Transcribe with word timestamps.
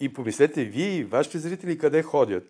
И 0.00 0.12
помислете 0.12 0.64
вие 0.64 0.96
и 0.96 1.04
вашите 1.04 1.38
зрители 1.38 1.78
къде 1.78 2.02
ходят. 2.02 2.48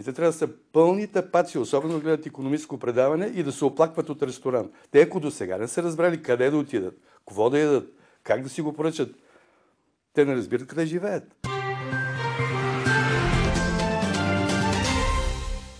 И 0.00 0.04
те 0.04 0.12
трябва 0.12 0.32
да 0.32 0.38
са 0.38 0.48
пълни 0.72 1.06
тъпаци, 1.06 1.58
особено 1.58 1.94
да 1.94 2.00
гледат 2.00 2.26
економическо 2.26 2.78
предаване 2.78 3.26
и 3.26 3.42
да 3.42 3.52
се 3.52 3.64
оплакват 3.64 4.08
от 4.08 4.22
ресторант. 4.22 4.72
Те, 4.90 5.00
ако 5.00 5.20
до 5.20 5.30
сега 5.30 5.58
не 5.58 5.68
са 5.68 5.82
разбрали 5.82 6.22
къде 6.22 6.50
да 6.50 6.56
отидат, 6.56 6.98
какво 7.28 7.50
да 7.50 7.58
ядат, 7.58 7.92
как 8.22 8.42
да 8.42 8.48
си 8.48 8.62
го 8.62 8.72
поръчат, 8.72 9.14
те 10.12 10.24
не 10.24 10.36
разбират 10.36 10.66
къде 10.66 10.86
живеят. 10.86 11.36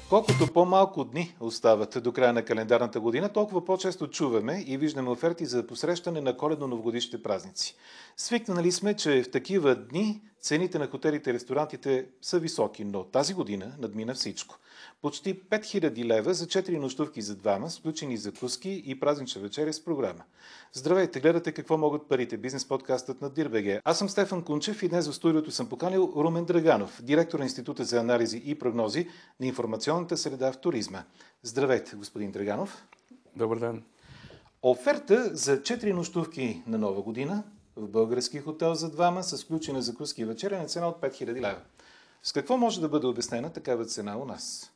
Колкото 0.09 0.53
по-малко 0.53 1.05
дни 1.05 1.37
остават 1.41 2.03
до 2.03 2.12
края 2.12 2.33
на 2.33 2.45
календарната 2.45 3.01
година, 3.01 3.29
толкова 3.29 3.64
по-често 3.64 4.11
чуваме 4.11 4.64
и 4.67 4.77
виждаме 4.77 5.11
оферти 5.11 5.46
за 5.46 5.67
посрещане 5.67 6.21
на 6.21 6.37
коледно-новогодишните 6.37 7.23
празници. 7.23 7.77
Свикнали 8.17 8.73
сме, 8.73 8.95
че 8.95 9.23
в 9.23 9.30
такива 9.30 9.75
дни 9.75 10.23
цените 10.41 10.79
на 10.79 10.87
хотелите 10.87 11.30
и 11.30 11.34
ресторантите 11.34 12.07
са 12.23 12.39
високи, 12.39 12.85
но 12.85 13.04
тази 13.04 13.35
година 13.35 13.72
надмина 13.79 14.14
всичко. 14.14 14.59
Почти 15.03 15.40
5000 15.40 16.04
лева 16.04 16.35
за 16.35 16.46
4 16.46 16.79
нощувки 16.79 17.22
за 17.22 17.36
двама, 17.36 17.71
сключени 17.71 18.17
закуски 18.17 18.82
и 18.86 19.00
празнична 19.00 19.43
вечеря 19.43 19.72
с 19.72 19.85
програма. 19.85 20.25
Здравейте, 20.72 21.21
гледате 21.21 21.53
какво 21.53 21.79
могат 21.79 22.09
парите. 22.09 22.36
Бизнес 22.36 22.68
подкастът 22.68 23.21
на 23.22 23.31
Дирбеге. 23.31 23.81
Аз 23.85 23.99
съм 23.99 24.09
Стефан 24.09 24.43
Кунчев 24.43 24.82
и 24.82 24.89
днес 24.89 25.09
в 25.09 25.14
студиото 25.14 25.50
съм 25.50 25.68
поканил 25.68 26.12
Румен 26.17 26.45
Драганов, 26.45 27.03
директор 27.03 27.39
на 27.39 27.45
Института 27.45 27.84
за 27.84 28.00
анализи 28.00 28.43
и 28.45 28.54
прогнози 28.54 29.09
на 29.40 29.46
информационната 29.46 30.17
среда 30.17 30.53
в 30.53 30.61
туризма. 30.61 31.03
Здравейте, 31.43 31.96
господин 31.96 32.31
Драганов. 32.31 32.87
Добър 33.37 33.59
ден. 33.59 33.83
Оферта 34.62 35.31
за 35.33 35.61
4 35.61 35.92
нощувки 35.92 36.62
на 36.67 36.78
нова 36.78 37.03
година 37.03 37.42
в 37.77 37.89
български 37.89 38.39
хотел 38.39 38.75
за 38.75 38.91
двама 38.91 39.22
с 39.22 39.44
включена 39.44 39.83
закуски 39.83 40.22
и 40.22 40.25
вечеря 40.25 40.58
на 40.58 40.67
цена 40.67 40.89
от 40.89 41.00
5000 41.00 41.34
лева. 41.34 41.61
С 42.22 42.33
какво 42.33 42.56
може 42.56 42.80
да 42.80 42.89
бъде 42.89 43.06
обяснена 43.06 43.53
такава 43.53 43.84
цена 43.84 44.19
у 44.19 44.25
нас? 44.25 44.72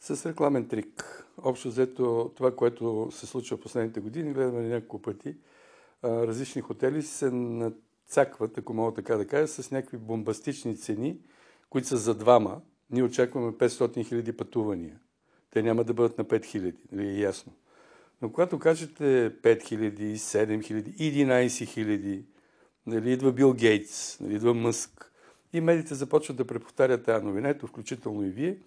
С 0.00 0.26
рекламен 0.26 0.68
трик. 0.68 1.26
Общо 1.42 1.68
взето 1.68 2.32
това, 2.36 2.56
което 2.56 3.08
се 3.12 3.26
случва 3.26 3.56
в 3.56 3.60
последните 3.60 4.00
години, 4.00 4.32
гледаме 4.32 4.68
няколко 4.68 5.02
пъти. 5.02 5.36
Различни 6.04 6.62
хотели 6.62 7.02
се 7.02 7.30
нацакват, 7.30 8.58
ако 8.58 8.74
мога 8.74 8.94
така 8.94 9.16
да 9.16 9.26
кажа, 9.26 9.48
с 9.48 9.70
някакви 9.70 9.96
бомбастични 9.96 10.76
цени, 10.76 11.18
които 11.70 11.88
са 11.88 11.96
за 11.96 12.14
двама. 12.14 12.60
Ние 12.90 13.02
очакваме 13.02 13.52
500 13.52 14.06
хиляди 14.08 14.36
пътувания. 14.36 15.00
Те 15.50 15.62
няма 15.62 15.84
да 15.84 15.94
бъдат 15.94 16.18
на 16.18 16.24
5 16.24 16.44
хиляди, 16.44 16.78
нали 16.92 17.08
е 17.08 17.20
ясно. 17.20 17.52
Но 18.22 18.32
когато 18.32 18.58
кажете 18.58 19.32
5 19.42 19.62
хиляди, 19.62 20.18
7 20.18 20.64
хиляди, 20.64 20.92
11 20.92 21.66
хиляди, 21.66 22.24
нали, 22.86 23.12
идва 23.12 23.32
Бил 23.32 23.52
Гейтс, 23.52 24.20
нали, 24.20 24.34
идва 24.34 24.54
Мъск, 24.54 25.12
и 25.52 25.60
медиите 25.60 25.94
започват 25.94 26.36
да 26.36 26.46
преповтарят 26.46 27.04
тази 27.04 27.24
новина, 27.24 27.48
ето 27.48 27.66
включително 27.66 28.26
и 28.26 28.30
вие– 28.30 28.58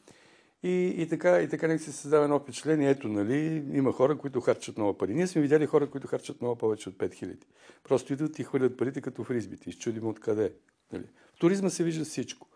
и, 0.66 0.94
и 0.98 1.08
така, 1.10 1.42
и 1.42 1.50
така 1.50 1.68
нека 1.68 1.84
се 1.84 1.92
създава 1.92 2.24
едно 2.24 2.40
впечатление. 2.40 2.90
Ето, 2.90 3.08
нали, 3.08 3.64
има 3.74 3.92
хора, 3.92 4.18
които 4.18 4.42
харчат 4.42 4.78
много 4.78 4.98
пари. 4.98 5.14
Ние 5.14 5.28
сме 5.28 5.42
видяли 5.42 5.66
хора, 5.66 5.90
които 5.90 6.08
харчат 6.08 6.42
много 6.42 6.56
повече 6.56 6.90
от 6.90 6.96
5000. 6.96 7.38
Просто 7.84 8.14
идват 8.14 8.40
и 8.40 8.44
хвърлят 8.44 8.78
парите 8.78 9.02
като 9.02 9.24
в 9.24 9.32
ризбите. 9.32 9.70
Изчудим 9.70 10.08
откъде. 10.08 10.54
Нали. 10.94 11.04
В 11.36 11.40
туризма 11.40 11.70
се 11.70 11.84
вижда 11.84 12.06
всичко. 12.06 12.48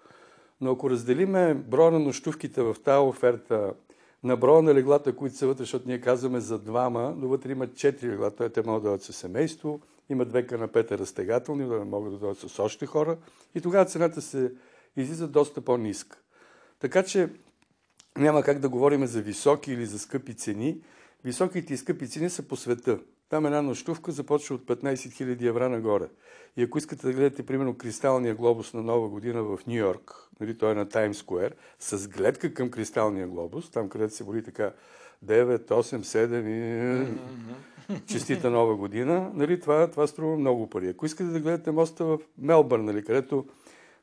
Но 0.61 0.72
ако 0.72 0.89
разделиме 0.89 1.53
броя 1.53 1.91
на 1.91 2.00
нощувките 2.00 2.61
в 2.61 2.75
тази 2.84 3.08
оферта 3.08 3.73
на 4.23 4.38
броя 4.38 4.62
на 4.62 4.73
леглата, 4.73 5.16
които 5.16 5.36
са 5.36 5.48
вътре, 5.48 5.64
защото 5.64 5.88
ние 5.88 6.02
казваме 6.02 6.39
за 6.39 6.59
двама, 6.59 7.14
но 7.17 7.28
вътре 7.28 7.52
има 7.52 7.73
четири 7.73 8.12
легла, 8.12 8.31
т.е. 8.31 8.50
те 8.50 8.62
могат 8.62 8.84
да 8.84 8.89
дойдат 8.89 9.03
със 9.03 9.16
семейство, 9.16 9.81
има 10.09 10.25
две 10.25 10.48
канапета 10.48 10.98
разтегателни, 10.98 11.67
да 11.67 11.86
могат 11.86 12.14
да 12.14 12.20
дойдат 12.20 12.38
с 12.38 12.59
още 12.59 12.86
хора 12.86 13.17
и 13.56 13.62
тогава 13.62 13.86
цената 13.86 14.22
се 14.22 14.52
излиза 14.97 15.28
доста 15.28 15.62
по-ниска. 15.62 16.17
Така 16.80 17.03
че 17.03 17.30
няма 18.17 18.44
как 18.44 18.59
да 18.59 18.70
говорим 18.70 19.06
за 19.06 19.22
високи 19.22 19.72
или 19.72 19.86
за 19.86 20.00
скъпи 20.00 20.34
цени. 20.34 20.81
Високите 21.23 21.74
и 21.74 21.78
скъпи 21.78 22.07
цени 22.07 22.30
са 22.30 22.44
по 22.44 22.56
света. 22.56 23.00
Там 23.29 23.45
една 23.45 23.62
нощувка 23.62 24.12
започва 24.12 24.56
от 24.56 24.62
15 24.62 24.94
000 24.94 25.47
евро 25.47 25.69
нагоре. 25.69 26.07
И 26.57 26.63
ако 26.63 26.78
искате 26.78 27.07
да 27.07 27.13
гледате, 27.13 27.45
примерно, 27.45 27.78
кристалния 27.78 28.35
глобус 28.35 28.73
на 28.73 28.84
Нова 28.84 29.09
година 29.09 29.44
в 29.44 29.59
Нью 29.67 29.79
Йорк, 29.79 30.29
нали, 30.40 30.57
той 30.57 30.72
е 30.72 30.75
на 30.75 30.90
Таймс 30.90 31.17
Сквер, 31.17 31.56
с 31.79 32.07
гледка 32.07 32.53
към 32.53 32.72
кристалния 32.72 33.28
глобус, 33.28 33.69
там 33.69 33.89
където 33.89 34.16
се 34.16 34.23
боли 34.23 34.44
така 34.44 34.72
9, 35.25 35.68
8, 35.68 36.00
7 36.01 36.47
и 37.89 38.07
честита 38.07 38.50
Нова 38.50 38.75
година, 38.75 39.31
нали, 39.34 39.59
това, 39.59 39.91
това 39.91 40.07
струва 40.07 40.38
много 40.38 40.69
пари. 40.69 40.88
Ако 40.88 41.06
искате 41.06 41.29
да 41.29 41.39
гледате 41.39 41.72
моста 41.72 42.06
в 42.06 42.19
Мелбърн, 42.38 42.85
нали, 42.85 43.03
където 43.03 43.45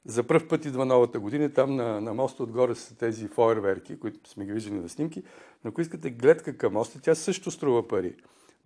за 0.05 0.23
първ 0.23 0.49
път 0.49 0.65
идва 0.65 0.85
новата 0.85 1.21
година, 1.21 1.53
там 1.53 1.77
на, 1.77 2.01
на 2.01 2.15
моста 2.15 2.43
отгоре 2.43 2.75
са 2.75 2.97
тези 2.97 3.29
фойерверки, 3.29 3.99
които 3.99 4.31
сме 4.31 4.45
ги 4.45 4.53
виждали 4.53 4.81
на 4.81 4.89
снимки. 4.89 5.23
Но 5.65 5.69
ако 5.69 5.81
искате 5.81 6.11
гледка 6.11 6.57
към 6.57 6.73
моста, 6.73 7.01
тя 7.01 7.15
също 7.15 7.51
струва 7.51 7.89
пари. 7.89 8.15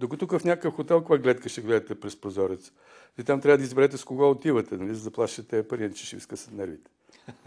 Докато 0.01 0.27
тук 0.27 0.41
в 0.41 0.45
някакъв 0.45 0.75
хотел, 0.75 1.01
каква 1.01 1.19
гледка 1.19 1.49
ще 1.49 1.61
гледате 1.61 2.01
през 2.01 2.21
прозорец? 2.21 2.73
И 3.19 3.25
там 3.25 3.41
трябва 3.41 3.59
да 3.59 3.65
изберете 3.65 3.97
с 3.97 4.05
кого 4.05 4.31
отивате, 4.31 4.77
нали, 4.77 4.95
за 4.95 5.05
да 5.05 5.11
плащате 5.11 5.69
пари, 5.69 5.95
че 5.95 6.07
ще 6.07 6.17
ви 6.17 6.23
скъсат 6.23 6.53
нервите. 6.53 6.91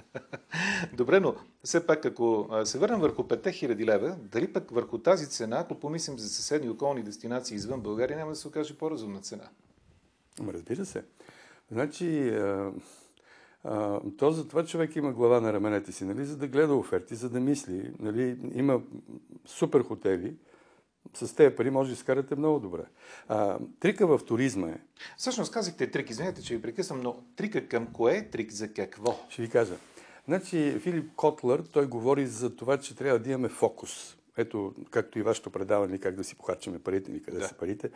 Добре, 0.93 1.19
но 1.19 1.35
все 1.63 1.87
пак, 1.87 2.05
ако 2.05 2.49
се 2.65 2.79
върнем 2.79 2.99
върху 2.99 3.23
5000 3.23 3.85
лева, 3.85 4.17
дали 4.31 4.53
пък 4.53 4.71
върху 4.71 4.97
тази 4.97 5.29
цена, 5.29 5.59
ако 5.59 5.79
помислим 5.79 6.19
за 6.19 6.29
съседни 6.29 6.69
околни 6.69 7.03
дестинации 7.03 7.55
извън 7.55 7.81
България, 7.81 8.17
няма 8.17 8.31
да 8.31 8.35
се 8.35 8.47
окаже 8.47 8.77
по-разумна 8.77 9.19
цена? 9.19 9.49
Разбира 10.47 10.85
се. 10.85 11.03
Значи, 11.71 12.29
а, 13.63 13.99
то 14.17 14.31
затова 14.31 14.65
човек 14.65 14.95
има 14.95 15.13
глава 15.13 15.41
на 15.41 15.53
раменете 15.53 15.91
си, 15.91 16.05
нали, 16.05 16.25
за 16.25 16.37
да 16.37 16.47
гледа 16.47 16.75
оферти, 16.75 17.15
за 17.15 17.29
да 17.29 17.39
мисли. 17.39 17.91
Нали, 17.99 18.37
има 18.53 18.81
супер 19.45 19.83
хотели, 19.83 20.35
с 21.13 21.35
тези 21.35 21.55
пари 21.55 21.69
може 21.69 21.89
да 21.89 21.93
изкарате 21.93 22.35
много 22.35 22.59
добре. 22.59 22.81
А, 23.27 23.57
трика 23.79 24.07
в 24.07 24.25
туризма 24.25 24.67
е. 24.67 24.77
Всъщност 25.17 25.51
казахте 25.51 25.91
трик, 25.91 26.09
извинете, 26.09 26.41
че 26.41 26.55
ви 26.55 26.61
прекъсвам, 26.61 27.01
но 27.01 27.23
трика 27.35 27.67
към 27.67 27.87
кое, 27.93 28.29
трик 28.31 28.51
за 28.51 28.73
какво? 28.73 29.19
Ще 29.29 29.41
ви 29.41 29.49
кажа. 29.49 29.73
Значи 30.27 30.79
Филип 30.79 31.15
Котлер, 31.15 31.63
той 31.71 31.87
говори 31.87 32.27
за 32.27 32.55
това, 32.55 32.77
че 32.77 32.95
трябва 32.95 33.19
да 33.19 33.29
имаме 33.29 33.49
фокус. 33.49 34.17
Ето, 34.37 34.73
както 34.91 35.19
и 35.19 35.21
вашето 35.21 35.49
предаване, 35.49 35.97
как 35.97 36.15
да 36.15 36.23
си 36.23 36.35
похарчаме 36.35 36.79
парите 36.79 37.11
ни, 37.11 37.23
къде 37.23 37.39
да. 37.39 37.47
са 37.47 37.53
парите. 37.53 37.89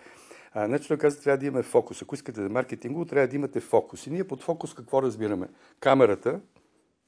А, 0.54 0.68
значи 0.68 0.88
той 0.88 0.98
каза, 0.98 1.22
трябва 1.22 1.38
да 1.38 1.46
имаме 1.46 1.64
фокус. 1.64 2.02
Ако 2.02 2.16
искате 2.16 2.42
да 2.42 2.50
маркетинго, 2.50 3.06
трябва 3.06 3.28
да 3.28 3.36
имате 3.36 3.60
фокус. 3.60 4.08
И 4.08 4.10
ние 4.10 4.24
под 4.24 4.44
фокус 4.44 4.74
какво 4.74 5.02
разбираме? 5.02 5.48
Камерата 5.80 6.40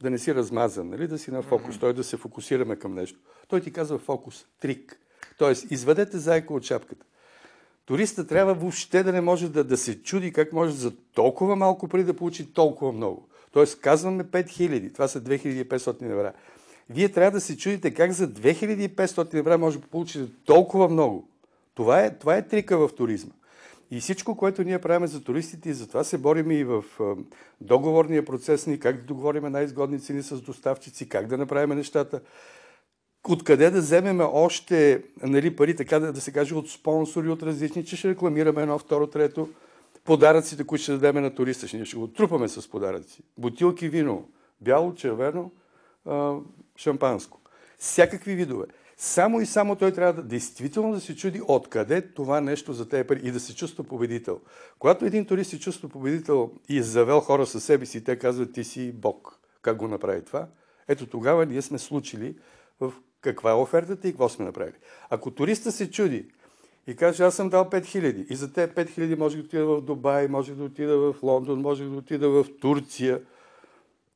да 0.01 0.09
не 0.09 0.17
си 0.17 0.35
размазан, 0.35 0.89
нали? 0.89 1.07
да 1.07 1.17
си 1.17 1.31
на 1.31 1.41
фокус, 1.41 1.75
mm-hmm. 1.75 1.79
той 1.79 1.93
да 1.93 2.03
се 2.03 2.17
фокусираме 2.17 2.75
към 2.75 2.93
нещо. 2.93 3.19
Той 3.47 3.61
ти 3.61 3.73
казва 3.73 3.97
фокус, 3.97 4.45
трик. 4.59 4.99
Тоест, 5.39 5.71
извадете 5.71 6.17
зайка 6.17 6.53
от 6.53 6.63
шапката. 6.63 7.05
Туриста 7.85 8.27
трябва 8.27 8.53
въобще 8.53 9.03
да 9.03 9.11
не 9.11 9.21
може 9.21 9.49
да, 9.49 9.63
да 9.63 9.77
се 9.77 10.03
чуди 10.03 10.33
как 10.33 10.53
може 10.53 10.73
за 10.73 10.91
толкова 11.13 11.55
малко 11.55 11.87
пари 11.87 12.03
да 12.03 12.13
получи 12.13 12.53
толкова 12.53 12.91
много. 12.91 13.27
Тоест, 13.51 13.81
казваме 13.81 14.23
5000, 14.23 14.93
това 14.93 15.07
са 15.07 15.21
2500 15.21 16.11
евра. 16.11 16.33
Вие 16.89 17.09
трябва 17.09 17.31
да 17.31 17.41
се 17.41 17.57
чудите 17.57 17.93
как 17.93 18.11
за 18.11 18.27
2500 18.27 19.33
евра 19.33 19.57
може 19.57 19.79
да 19.79 19.87
получите 19.87 20.25
толкова 20.45 20.89
много. 20.89 21.29
Това 21.75 22.03
е, 22.03 22.17
това 22.17 22.37
е 22.37 22.47
трика 22.47 22.77
в 22.77 22.95
туризма. 22.95 23.33
И 23.91 23.99
всичко, 23.99 24.37
което 24.37 24.63
ние 24.63 24.79
правим 24.79 25.07
за 25.07 25.23
туристите, 25.23 25.69
и 25.69 25.73
затова 25.73 26.03
се 26.03 26.17
борим 26.17 26.51
и 26.51 26.63
в 26.63 26.83
договорния 27.61 28.25
процес 28.25 28.67
ни, 28.67 28.79
как 28.79 28.97
да 28.97 29.03
договорим 29.03 29.51
най-изгодни 29.51 29.99
цени 29.99 30.23
с 30.23 30.41
доставчици, 30.41 31.09
как 31.09 31.27
да 31.27 31.37
направим 31.37 31.77
нещата, 31.77 32.21
откъде 33.27 33.69
да 33.69 33.79
вземем 33.79 34.19
още 34.21 35.03
нали, 35.23 35.55
пари, 35.55 35.75
така 35.75 35.99
да, 35.99 36.13
да 36.13 36.21
се 36.21 36.31
каже, 36.31 36.55
от 36.55 36.69
спонсори, 36.69 37.29
от 37.29 37.43
различни, 37.43 37.85
че 37.85 37.95
ще 37.95 38.09
рекламираме 38.09 38.61
едно, 38.61 38.79
второ, 38.79 39.07
трето, 39.07 39.49
подаръците, 40.03 40.63
които 40.63 40.83
ще 40.83 40.91
дадем 40.91 41.23
на 41.23 41.35
туриста, 41.35 41.67
ще, 41.67 41.85
ще 41.85 41.97
го 41.97 42.07
трупаме 42.07 42.47
с 42.47 42.69
подаръци. 42.69 43.23
Бутилки 43.37 43.89
вино, 43.89 44.27
бяло, 44.61 44.95
червено, 44.95 45.51
шампанско. 46.77 47.39
Всякакви 47.77 48.35
видове. 48.35 48.65
Само 48.97 49.41
и 49.41 49.45
само 49.45 49.75
той 49.75 49.91
трябва 49.91 50.13
да 50.13 50.27
действително 50.27 50.93
да 50.93 50.99
се 50.99 51.15
чуди 51.15 51.41
откъде 51.47 52.01
това 52.01 52.41
нещо 52.41 52.73
за 52.73 52.89
тези 52.89 53.07
пари 53.07 53.21
и 53.23 53.31
да 53.31 53.39
се 53.39 53.55
чувства 53.55 53.83
победител. 53.83 54.39
Когато 54.79 55.05
един 55.05 55.25
турист 55.25 55.49
се 55.49 55.59
чувства 55.59 55.89
победител 55.89 56.51
и 56.69 56.79
е 56.79 56.83
завел 56.83 57.19
хора 57.19 57.45
със 57.45 57.63
себе 57.63 57.85
си, 57.85 58.03
те 58.03 58.19
казват 58.19 58.53
ти 58.53 58.63
си 58.63 58.91
Бог. 58.91 59.39
Как 59.61 59.77
го 59.77 59.87
направи 59.87 60.25
това? 60.25 60.47
Ето 60.87 61.05
тогава 61.05 61.45
ние 61.45 61.61
сме 61.61 61.79
случили 61.79 62.35
в 62.79 62.93
каква 63.21 63.51
е 63.51 63.53
офертата 63.53 64.07
и 64.07 64.11
какво 64.11 64.29
сме 64.29 64.45
направили. 64.45 64.75
Ако 65.09 65.31
туриста 65.31 65.71
се 65.71 65.91
чуди 65.91 66.25
и 66.87 66.95
каже, 66.95 67.23
аз 67.23 67.35
съм 67.35 67.49
дал 67.49 67.69
5000 67.69 68.31
и 68.31 68.35
за 68.35 68.53
те 68.53 68.67
5000 68.67 69.17
може 69.17 69.37
да 69.37 69.43
отида 69.43 69.65
в 69.65 69.81
Дубай, 69.81 70.27
може 70.27 70.55
да 70.55 70.63
отида 70.63 70.97
в 70.97 71.23
Лондон, 71.23 71.61
може 71.61 71.83
да 71.83 71.97
отида 71.97 72.29
в 72.29 72.45
Турция– 72.61 73.21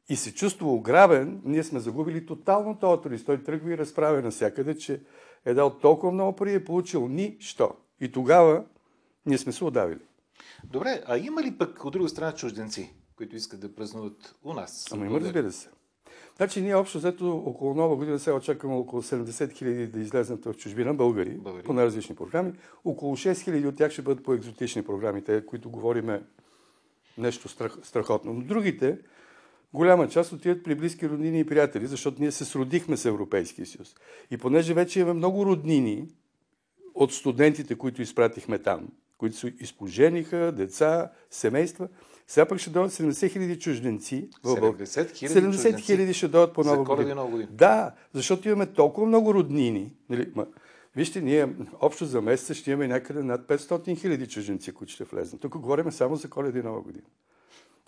и 0.10 0.16
се 0.16 0.34
чувства 0.34 0.72
ограбен, 0.72 1.42
ние 1.46 1.64
сме 1.64 1.80
загубили 1.80 2.26
тотално 2.26 2.80
този 2.80 3.02
турист. 3.02 3.26
Той 3.26 3.44
тръгва 3.44 3.74
и 3.74 3.78
разправя 3.78 4.22
навсякъде, 4.22 4.78
че 4.78 5.02
е 5.46 5.54
дал 5.54 5.80
толкова 5.80 6.12
много 6.12 6.36
пари 6.36 6.52
и 6.52 6.56
е 6.56 6.66
получил 6.66 7.08
нищо. 7.08 7.72
И 8.00 8.12
тогава 8.12 8.64
ние 9.26 9.38
сме 9.38 9.52
се 9.52 9.64
удавили. 9.64 10.00
Добре, 10.64 11.04
а 11.06 11.18
има 11.18 11.44
ли 11.44 11.58
пък 11.58 11.86
от 11.86 11.94
друга 11.94 12.10
страна 12.10 12.32
чужденци, 12.32 12.94
които 13.16 13.36
искат 13.36 13.60
да 13.60 13.76
празнуват 13.76 14.36
у 14.44 14.54
нас? 14.54 14.88
Ама 14.92 15.06
има, 15.06 15.20
разбира 15.20 15.52
се. 15.52 15.70
Значи 16.38 16.62
ние 16.62 16.76
общо 16.76 16.98
взето 16.98 17.38
около 17.46 17.74
нова 17.74 17.96
година 17.96 18.20
сега 18.20 18.36
очакваме 18.36 18.76
около 18.76 19.02
70 19.02 19.52
хиляди 19.52 19.88
да 19.88 20.00
излезнат 20.00 20.46
в 20.46 20.54
чужбина 20.54 20.94
българи, 20.94 21.38
българи. 21.38 21.64
по 21.64 21.74
най-различни 21.74 22.16
програми. 22.16 22.54
Около 22.86 23.16
6 23.16 23.44
хиляди 23.44 23.68
от 23.68 23.76
тях 23.76 23.92
ще 23.92 24.02
бъдат 24.02 24.24
по 24.24 24.34
екзотични 24.34 24.84
програми, 24.84 25.24
те, 25.24 25.46
които 25.46 25.70
говориме 25.70 26.22
нещо 27.18 27.50
страх, 27.50 27.78
страхотно. 27.84 28.34
Но 28.34 28.42
другите, 28.42 28.98
голяма 29.74 30.08
част 30.08 30.32
отиват 30.32 30.64
при 30.64 30.76
близки 30.76 31.10
роднини 31.10 31.40
и 31.40 31.46
приятели, 31.46 31.88
защото 31.88 32.22
ние 32.22 32.32
се 32.32 32.46
сродихме 32.46 32.98
с 32.98 33.06
Европейския 33.06 33.66
съюз. 33.66 33.96
И 34.32 34.38
понеже 34.38 34.74
вече 34.74 35.00
имаме 35.00 35.14
много 35.14 35.46
роднини 35.46 36.08
от 36.96 37.14
студентите, 37.14 37.76
които 37.76 38.02
изпратихме 38.02 38.60
там, 38.60 38.88
които 39.24 39.38
се 39.38 39.54
изпожениха, 39.60 40.52
деца, 40.52 41.12
семейства, 41.30 41.88
сега 42.28 42.46
пък 42.46 42.60
ще 42.60 42.70
дойдат 42.70 42.92
70 42.92 43.32
хиляди 43.32 43.60
чужденци. 43.60 44.30
70 44.44 45.12
хиляди 45.16 45.58
70 45.58 45.80
хиляди 45.80 46.14
ще 46.14 46.28
дойдат 46.28 46.54
по 46.54 46.64
нова 46.64 46.84
година. 46.84 47.26
година. 47.26 47.50
Да, 47.52 47.92
защото 48.14 48.48
имаме 48.48 48.66
толкова 48.66 49.08
много 49.08 49.34
роднини. 49.34 49.94
Нали, 50.10 50.32
ма, 50.36 50.46
вижте, 50.96 51.22
ние 51.22 51.56
общо 51.82 52.06
за 52.06 52.22
месец 52.22 52.58
ще 52.58 52.72
имаме 52.72 52.88
някъде 52.88 53.24
над 53.24 53.48
500 53.48 54.00
хиляди 54.00 54.28
чужденци, 54.28 54.72
които 54.72 54.94
ще 54.94 55.04
влезнат. 55.04 55.42
Тук 55.42 55.58
говорим 55.58 55.92
само 55.92 56.16
за 56.16 56.30
коледа 56.30 56.60
и 56.60 56.64
нова 56.64 56.82
година. 56.82 57.06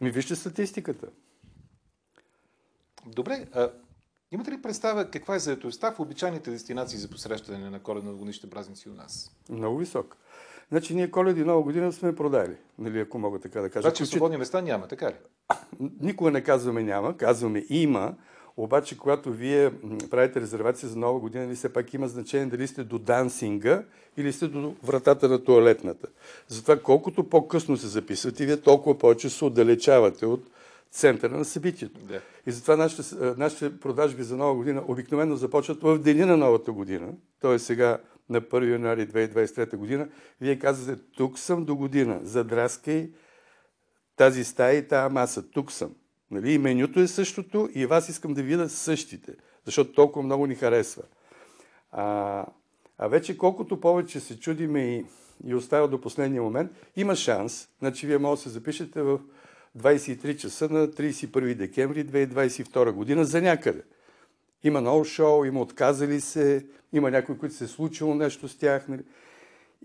Ми 0.02 0.12
вижте 0.12 0.36
статистиката. 0.36 1.08
Добре, 3.06 3.48
а, 3.54 3.72
имате 4.32 4.52
ли 4.52 4.62
представа 4.62 5.12
каква 5.12 5.36
е 5.36 5.40
заедостта 5.40 5.92
в 5.92 6.00
обичайните 6.00 6.52
дестинации 6.52 7.00
за 7.00 7.10
посрещане 7.10 7.70
на 7.70 7.80
коледно 7.80 8.10
новогодишните 8.10 8.50
празници 8.50 8.90
у 8.90 8.94
нас? 8.94 9.32
Много 9.50 9.78
висока. 9.78 10.18
Значи 10.72 10.96
ние 10.96 11.12
коледи 11.12 11.42
и 11.42 11.44
нова 11.44 11.62
година 11.62 11.92
сме 11.92 12.16
продали, 12.16 12.56
нали, 12.80 13.00
ако 13.00 13.20
мога 13.20 13.40
така 13.40 13.62
да 13.62 13.70
кажа. 13.70 13.82
Значи 13.82 14.06
свободни 14.06 14.38
места 14.38 14.62
няма, 14.62 14.88
така 14.88 15.08
ли? 15.08 15.16
Никога 16.02 16.32
не 16.32 16.42
казваме 16.42 16.84
няма, 16.84 17.18
казваме 17.18 17.66
има, 17.70 18.14
обаче 18.58 18.98
когато 18.98 19.32
вие 19.32 19.72
правите 20.12 20.42
резервация 20.42 20.90
за 20.90 21.00
нова 21.00 21.20
година, 21.20 21.48
ли 21.48 21.56
все 21.56 21.74
пак 21.74 21.94
има 21.94 22.08
значение 22.08 22.46
дали 22.46 22.68
сте 22.68 22.84
до 22.84 23.00
дансинга 23.00 23.84
или 24.18 24.34
сте 24.34 24.48
до 24.48 24.74
вратата 24.84 25.30
на 25.30 25.44
туалетната. 25.44 26.08
Затова 26.48 26.80
колкото 26.80 27.30
по-късно 27.30 27.78
се 27.78 27.88
записвате, 27.88 28.46
вие 28.46 28.58
толкова 28.58 28.98
повече 28.98 29.30
се 29.30 29.46
отдалечавате 29.46 30.26
от 30.26 30.44
центъра 30.92 31.38
на 31.38 31.46
събитието. 31.46 32.00
Да. 32.00 32.22
И 32.48 32.52
затова 32.52 32.76
нашите, 32.76 33.16
нашите 33.38 33.80
продажби 33.80 34.24
за 34.24 34.38
нова 34.38 34.56
година 34.56 34.84
обикновено 34.88 35.36
започват 35.36 35.82
в 35.82 36.00
деня 36.00 36.26
на 36.26 36.38
новата 36.38 36.72
година, 36.72 37.08
т.е. 37.42 37.60
сега 37.60 37.98
на 38.30 38.42
1 38.42 38.72
януари 38.72 39.08
2023 39.08 39.76
година, 39.76 40.10
вие 40.42 40.60
казвате, 40.60 41.02
тук 41.18 41.40
съм 41.40 41.66
до 41.66 41.76
година, 41.76 42.20
задраскай 42.24 43.10
тази 44.16 44.44
стая 44.44 44.78
и 44.78 44.88
тази 44.88 45.14
маса, 45.14 45.50
тук 45.50 45.72
съм. 45.72 45.96
Нали? 46.32 46.54
И 46.54 46.58
менюто 46.58 47.00
е 47.00 47.08
същото 47.08 47.70
и 47.74 47.86
вас 47.86 48.10
искам 48.10 48.34
да 48.34 48.44
видя 48.44 48.70
същите, 48.70 49.34
защото 49.66 49.94
толкова 49.94 50.26
много 50.26 50.48
ни 50.48 50.56
харесва. 50.56 51.04
А, 51.92 52.46
а 52.98 53.08
вече 53.08 53.38
колкото 53.38 53.82
повече 53.82 54.20
се 54.20 54.40
чудиме 54.40 54.96
и, 54.96 55.06
и 55.46 55.56
оставя 55.56 55.88
до 55.88 56.02
последния 56.02 56.42
момент, 56.42 56.72
има 56.96 57.16
шанс, 57.16 57.70
значи 57.80 58.08
вие 58.08 58.18
може 58.18 58.40
да 58.40 58.44
се 58.44 58.50
запишете 58.50 59.02
в 59.02 59.20
23 59.78 60.38
часа 60.38 60.70
на 60.70 60.88
31 60.88 61.56
декември 61.56 62.06
2022 62.06 62.92
година 62.92 63.26
за 63.26 63.42
някъде. 63.42 63.82
Има 64.66 64.82
ново 64.82 65.06
шоу, 65.06 65.46
има 65.46 65.62
отказали 65.62 66.22
се, 66.22 66.66
има 66.94 67.12
някои, 67.12 67.38
които 67.38 67.56
се 67.56 67.64
е 67.64 67.68
случило 67.68 68.16
нещо 68.16 68.48
с 68.48 68.58
тях. 68.58 68.88
Нали? 68.88 69.02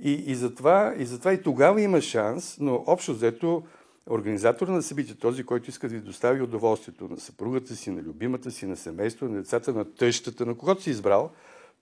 И, 0.02 0.12
и, 0.12 0.34
затова, 0.34 0.94
и 0.98 1.04
затова 1.04 1.32
и 1.32 1.42
тогава 1.42 1.82
има 1.82 2.00
шанс, 2.00 2.56
но 2.60 2.84
общо 2.86 3.14
взето 3.14 3.62
организатор 4.10 4.68
на 4.68 4.82
събитие, 4.82 5.14
този, 5.14 5.44
който 5.44 5.70
иска 5.70 5.88
да 5.88 5.94
ви 5.94 6.00
достави 6.00 6.42
удоволствието 6.42 7.08
на 7.08 7.16
съпругата 7.16 7.76
си, 7.76 7.90
на 7.90 8.02
любимата 8.02 8.50
си, 8.50 8.66
на 8.66 8.76
семейство, 8.76 9.28
на 9.28 9.36
децата, 9.36 9.72
на 9.72 9.94
тъщата, 9.94 10.46
на 10.46 10.54
когото 10.54 10.82
си 10.82 10.90
избрал, 10.90 11.30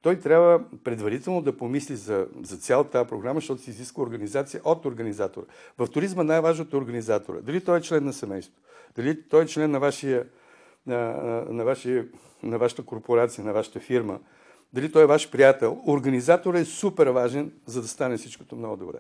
той 0.03 0.19
трябва 0.21 0.65
предварително 0.85 1.43
да 1.43 1.57
помисли 1.57 1.97
за, 1.97 2.27
за 2.43 2.57
цялата 2.57 2.91
тази 2.91 3.09
програма, 3.09 3.41
защото 3.41 3.63
се 3.63 3.71
изисква 3.71 4.03
организация 4.03 4.61
от 4.65 4.85
организатора. 4.85 5.47
В 5.79 5.87
туризма 5.87 6.23
най-важното 6.23 6.77
е 6.77 6.81
организатора. 6.81 7.41
Дали 7.41 7.61
той 7.61 7.79
е 7.79 7.83
член 7.83 8.05
на 8.05 8.13
семейство, 8.13 8.55
дали 8.97 9.23
той 9.23 9.43
е 9.43 9.47
член 9.47 9.71
на, 9.71 9.81
вашия, 9.81 10.27
на, 10.87 11.15
на, 11.51 11.65
вашия, 11.65 12.07
на 12.43 12.59
вашата 12.59 12.83
корпорация, 12.83 13.45
на 13.45 13.53
вашата 13.53 13.81
фирма, 13.81 14.19
дали 14.73 14.93
той 14.93 15.03
е 15.03 15.07
ваш 15.07 15.31
приятел. 15.31 15.83
Организаторът 15.87 16.61
е 16.61 16.65
супер 16.65 17.07
важен, 17.07 17.53
за 17.67 17.83
да 17.83 17.89
стане 17.89 18.17
всичкото 18.17 18.57
много 18.57 18.77
добре. 18.77 18.99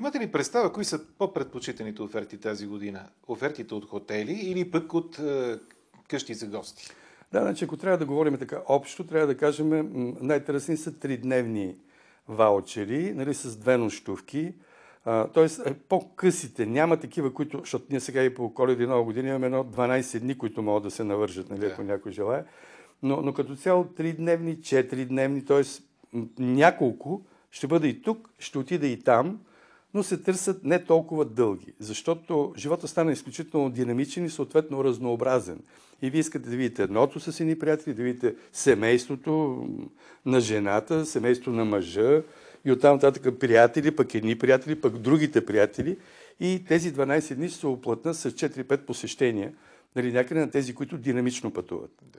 Имате 0.00 0.20
ли 0.20 0.32
представа, 0.32 0.72
кои 0.72 0.84
са 0.84 1.00
по-предпочитаните 1.18 2.02
оферти 2.02 2.40
тази 2.40 2.66
година? 2.66 3.06
Офертите 3.28 3.74
от 3.74 3.88
хотели 3.88 4.32
или 4.32 4.70
пък 4.70 4.94
от 4.94 5.18
е, 5.18 5.58
къщи 6.08 6.34
за 6.34 6.46
гости? 6.46 6.90
Да, 7.32 7.40
значи 7.40 7.64
ако 7.64 7.76
трябва 7.76 7.98
да 7.98 8.06
говорим 8.06 8.38
така 8.38 8.62
общо, 8.68 9.06
трябва 9.06 9.26
да 9.26 9.36
кажем, 9.36 9.70
най-търсени 10.20 10.76
са 10.76 10.98
тридневни 10.98 11.76
ваучери, 12.28 13.14
нали, 13.14 13.34
с 13.34 13.56
две 13.56 13.76
нощувки. 13.76 14.54
Тоест, 15.34 15.66
е, 15.66 15.74
по-късите, 15.74 16.66
няма 16.66 16.96
такива, 16.96 17.34
които, 17.34 17.58
защото 17.58 17.84
ние 17.90 18.00
сега 18.00 18.22
и 18.22 18.34
по 18.34 18.54
коледа 18.54 18.84
и 18.84 18.86
нова 18.86 19.04
година 19.04 19.28
имаме 19.28 19.46
едно 19.46 19.64
12 19.64 20.20
дни, 20.20 20.38
които 20.38 20.62
могат 20.62 20.82
да 20.82 20.90
се 20.90 21.04
навържат, 21.04 21.50
нали, 21.50 21.66
ако 21.66 21.82
някой 21.82 22.12
желая. 22.12 22.44
Но, 23.02 23.22
но 23.22 23.32
като 23.32 23.56
цяло 23.56 23.84
3 23.84 24.16
дневни, 24.16 24.56
4 24.56 25.04
дневни, 25.04 25.44
т.е. 25.44 25.62
няколко, 26.38 27.22
ще 27.50 27.66
бъде 27.66 27.88
и 27.88 28.02
тук, 28.02 28.30
ще 28.38 28.58
отида 28.58 28.86
и 28.86 29.00
там, 29.00 29.38
но 29.94 30.02
се 30.02 30.22
търсят 30.22 30.64
не 30.64 30.84
толкова 30.84 31.24
дълги, 31.24 31.72
защото 31.78 32.52
живота 32.56 32.88
стана 32.88 33.12
изключително 33.12 33.70
динамичен 33.70 34.24
и 34.24 34.30
съответно 34.30 34.84
разнообразен. 34.84 35.60
И 36.02 36.10
вие 36.10 36.20
искате 36.20 36.50
да 36.50 36.56
видите 36.56 36.82
едното 36.82 37.20
с 37.20 37.40
едни 37.40 37.58
приятели, 37.58 37.94
да 37.94 38.02
видите 38.02 38.34
семейството 38.52 39.64
на 40.26 40.40
жената, 40.40 41.06
семейството 41.06 41.50
на 41.50 41.64
мъжа 41.64 42.22
и 42.68 42.72
оттам 42.72 42.94
нататък 42.94 43.38
приятели, 43.38 43.96
пък 43.96 44.14
едни 44.14 44.38
приятели, 44.38 44.80
пък 44.80 44.98
другите 44.98 45.46
приятели. 45.46 45.98
И 46.40 46.64
тези 46.68 46.92
12 46.92 47.34
дни 47.34 47.48
ще 47.48 47.58
се 47.58 47.66
оплътнат 47.66 48.16
с 48.16 48.30
4-5 48.30 48.76
посещения, 48.76 49.52
нали, 49.96 50.12
някъде 50.12 50.40
на 50.40 50.50
тези, 50.50 50.74
които 50.74 50.98
динамично 50.98 51.50
пътуват. 51.50 51.90
Да. 52.02 52.18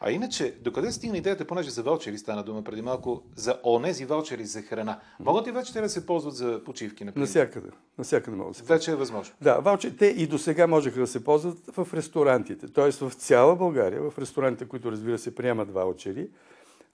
А 0.00 0.10
иначе, 0.10 0.54
докъде 0.60 0.92
стигна 0.92 1.18
идеята, 1.18 1.46
понеже 1.46 1.70
за 1.70 1.82
ваучери 1.82 2.18
стана 2.18 2.42
дума 2.42 2.64
преди 2.64 2.82
малко, 2.82 3.22
за 3.36 3.60
онези 3.64 4.04
ваучери 4.04 4.44
за 4.44 4.62
храна? 4.62 5.00
Могат 5.20 5.46
ли 5.46 5.52
вече 5.52 5.72
те 5.72 5.80
да 5.80 5.88
се 5.88 6.06
ползват 6.06 6.34
за 6.34 6.64
почивки, 6.64 7.04
например? 7.04 7.26
Насякъде. 7.26 7.68
Насякъде 7.98 8.36
могат 8.36 8.52
да 8.52 8.58
се 8.58 8.64
Вече 8.64 8.90
е 8.90 8.94
възможно. 8.94 9.34
Да, 9.40 9.58
ваучери, 9.58 9.96
те 9.96 10.06
и 10.06 10.26
до 10.26 10.38
сега 10.38 10.66
можеха 10.66 11.00
да 11.00 11.06
се 11.06 11.24
ползват 11.24 11.58
в 11.76 11.88
ресторантите. 11.94 12.68
Тоест 12.68 13.00
в 13.00 13.12
цяла 13.12 13.56
България, 13.56 14.10
в 14.10 14.18
ресторантите, 14.18 14.64
които 14.64 14.92
разбира 14.92 15.18
се 15.18 15.34
приемат 15.34 15.70
ваучери, 15.70 16.28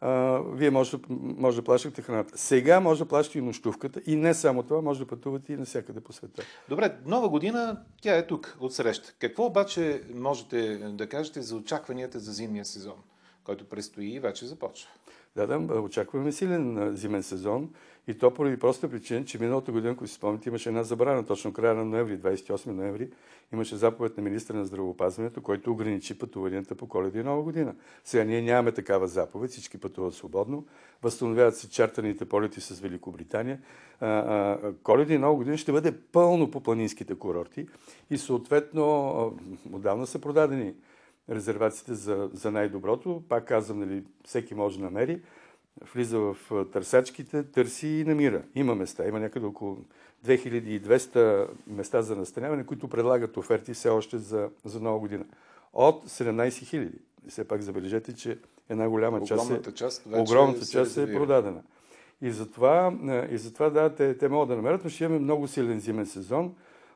а, 0.06 0.42
вие 0.52 0.70
може, 0.70 0.96
може 1.10 1.56
да 1.56 1.64
плащате 1.64 2.02
храната. 2.02 2.38
Сега 2.38 2.80
може 2.80 3.04
да 3.04 3.08
плащате 3.08 3.38
и 3.38 3.42
нощувката 3.42 4.00
и 4.06 4.16
не 4.16 4.34
само 4.34 4.62
това, 4.62 4.80
може 4.80 5.00
да 5.00 5.06
пътувате 5.06 5.52
и 5.52 5.56
навсякъде 5.56 6.00
по 6.00 6.12
света. 6.12 6.42
Добре, 6.68 6.96
нова 7.06 7.28
година, 7.28 7.80
тя 8.02 8.16
е 8.16 8.26
тук, 8.26 8.56
от 8.60 8.75
среща. 8.75 9.12
Какво 9.18 9.46
обаче 9.46 10.02
можете 10.14 10.76
да 10.76 11.08
кажете 11.08 11.42
за 11.42 11.56
очакванията 11.56 12.18
за 12.18 12.32
зимния 12.32 12.64
сезон, 12.64 12.96
който 13.44 13.68
предстои 13.68 14.14
и 14.14 14.20
вече 14.20 14.46
започва? 14.46 14.90
Да, 15.36 15.46
да, 15.46 15.80
очакваме 15.80 16.32
силен 16.32 16.96
зимен 16.96 17.22
сезон 17.22 17.70
и 18.08 18.14
то 18.14 18.34
поради 18.34 18.56
проста 18.56 18.88
причина, 18.90 19.25
че 19.25 19.38
миналата 19.38 19.72
година, 19.72 19.92
ако 19.92 20.06
си 20.06 20.14
спомните, 20.14 20.48
имаше 20.48 20.68
една 20.68 20.82
забрана, 20.82 21.26
точно 21.26 21.52
края 21.52 21.75
на 21.75 21.84
ноември, 21.84 22.18
28 22.18 22.66
ноември, 22.66 23.10
имаше 23.52 23.76
заповед 23.76 24.16
на 24.16 24.22
министра 24.22 24.56
на 24.56 24.64
здравеопазването, 24.64 25.42
който 25.42 25.72
ограничи 25.72 26.18
пътуванията 26.18 26.75
по 26.75 26.88
коледа 26.88 27.20
и 27.20 27.22
нова 27.22 27.42
година. 27.42 27.75
Сега 28.04 28.25
ние 28.25 28.42
нямаме 28.42 28.72
такава 28.72 29.08
заповед, 29.08 29.50
всички 29.50 29.78
пътуват 29.78 30.14
свободно, 30.14 30.66
възстановяват 31.02 31.56
се 31.56 31.70
чартерните 31.70 32.25
полети 32.25 32.60
с 32.60 32.80
Великобритания. 32.80 33.60
коледа 34.82 35.14
и 35.14 35.18
нова 35.18 35.36
година 35.36 35.56
ще 35.58 35.72
бъде 35.72 35.92
пълно 36.12 36.50
по 36.50 36.60
планинските 36.60 37.14
курорти 37.14 37.66
и 38.10 38.18
съответно 38.18 39.38
отдавна 39.72 40.06
са 40.06 40.18
продадени 40.18 40.75
резервациите 41.30 41.94
за, 41.94 42.30
за 42.32 42.50
най-доброто. 42.50 43.22
Пак 43.28 43.48
казвам, 43.48 43.78
нали, 43.78 44.04
всеки 44.25 44.54
може 44.54 44.78
да 44.78 44.84
намери. 44.84 45.20
Влиза 45.95 46.18
в 46.18 46.37
търсачките, 46.73 47.42
търси 47.42 47.88
и 47.88 48.04
намира. 48.04 48.42
Има 48.54 48.75
места. 48.75 49.09
Има 49.09 49.21
някъде 49.21 49.47
около 49.47 49.78
2200 50.26 51.49
места 51.66 52.02
за 52.02 52.16
настаняване, 52.16 52.66
които 52.66 52.88
предлагат 52.88 53.37
оферти 53.37 53.75
все 53.75 53.88
още 53.88 54.18
за, 54.18 54.49
за 54.64 54.80
нова 54.80 54.99
година. 54.99 55.25
От 55.73 56.09
17 56.09 56.49
000. 56.49 56.90
Все 57.28 57.49
пак 57.49 57.62
забележете, 57.62 58.14
че 58.14 58.38
една 58.68 58.88
голяма 58.88 59.21
част, 59.25 59.50
е, 59.50 60.18
огромната 60.21 60.66
част 60.66 60.99
е 60.99 61.12
продадена. 61.12 61.62
И 62.23 62.30
затова, 62.30 62.99
и 63.30 63.38
затова 63.38 63.71
да, 63.71 63.95
те, 63.95 64.18
те 64.18 64.28
могат 64.28 64.49
да 64.49 64.56
намерят, 64.56 64.85
но 64.85 64.90
ще 64.90 65.04
имаме 65.04 65.21
много 65.21 65.49
силен 65.49 65.80
зимен 65.80 66.06
сезон. 66.06 66.54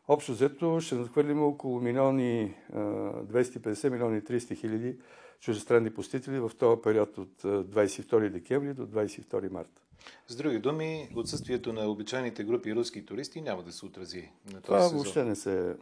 Общо 0.08 0.32
взето 0.32 0.80
ще 0.80 0.94
надхвърлим 0.94 1.42
около 1.42 1.80
милиони, 1.80 2.54
250 2.74 3.88
милиони 3.88 4.20
300 4.20 4.56
хиляди 4.56 4.96
чужестранни 5.40 5.90
посетители 5.90 6.38
в 6.38 6.50
този 6.58 6.82
период 6.82 7.18
от 7.18 7.42
22 7.42 8.28
декември 8.28 8.74
до 8.74 8.86
22 8.86 9.50
марта. 9.50 9.82
С 10.28 10.36
други 10.36 10.58
думи, 10.58 11.08
отсъствието 11.16 11.72
на 11.72 11.86
обичайните 11.86 12.44
групи 12.44 12.74
руски 12.74 13.06
туристи 13.06 13.40
няма 13.40 13.62
да 13.62 13.72
се 13.72 13.86
отрази 13.86 14.30
на 14.46 14.52
този 14.52 14.62
Това 14.62 14.80
сезон. 14.80 14.96
въобще 14.96 15.24
не 15.24 15.36
се, 15.36 15.76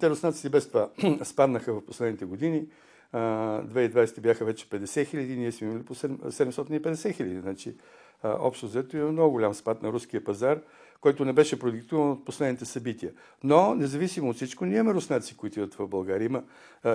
те 0.00 0.10
руснаците 0.10 0.48
без 0.48 0.68
това 0.68 0.90
спаднаха 1.24 1.74
в 1.74 1.86
последните 1.86 2.24
години. 2.24 2.66
2020 3.14 4.20
бяха 4.20 4.44
вече 4.44 4.68
50 4.68 5.06
хиляди, 5.06 5.36
ние 5.36 5.52
сме 5.52 5.68
имали 5.68 5.84
по 5.84 5.94
750 5.94 7.14
хиляди. 7.14 7.40
Значи, 7.40 7.76
общо 8.24 8.66
взето 8.66 8.96
има 8.96 9.12
много 9.12 9.30
голям 9.30 9.54
спад 9.54 9.82
на 9.82 9.92
руския 9.92 10.24
пазар, 10.24 10.60
който 11.00 11.24
не 11.24 11.32
беше 11.32 11.58
продиктуван 11.58 12.10
от 12.10 12.24
последните 12.24 12.64
събития. 12.64 13.12
Но, 13.44 13.74
независимо 13.74 14.30
от 14.30 14.36
всичко, 14.36 14.64
ние 14.64 14.78
имаме 14.78 14.94
руснаци, 14.94 15.36
които 15.36 15.60
идват 15.60 15.74
в 15.74 15.88
България. 15.88 16.26
Има, 16.26 16.42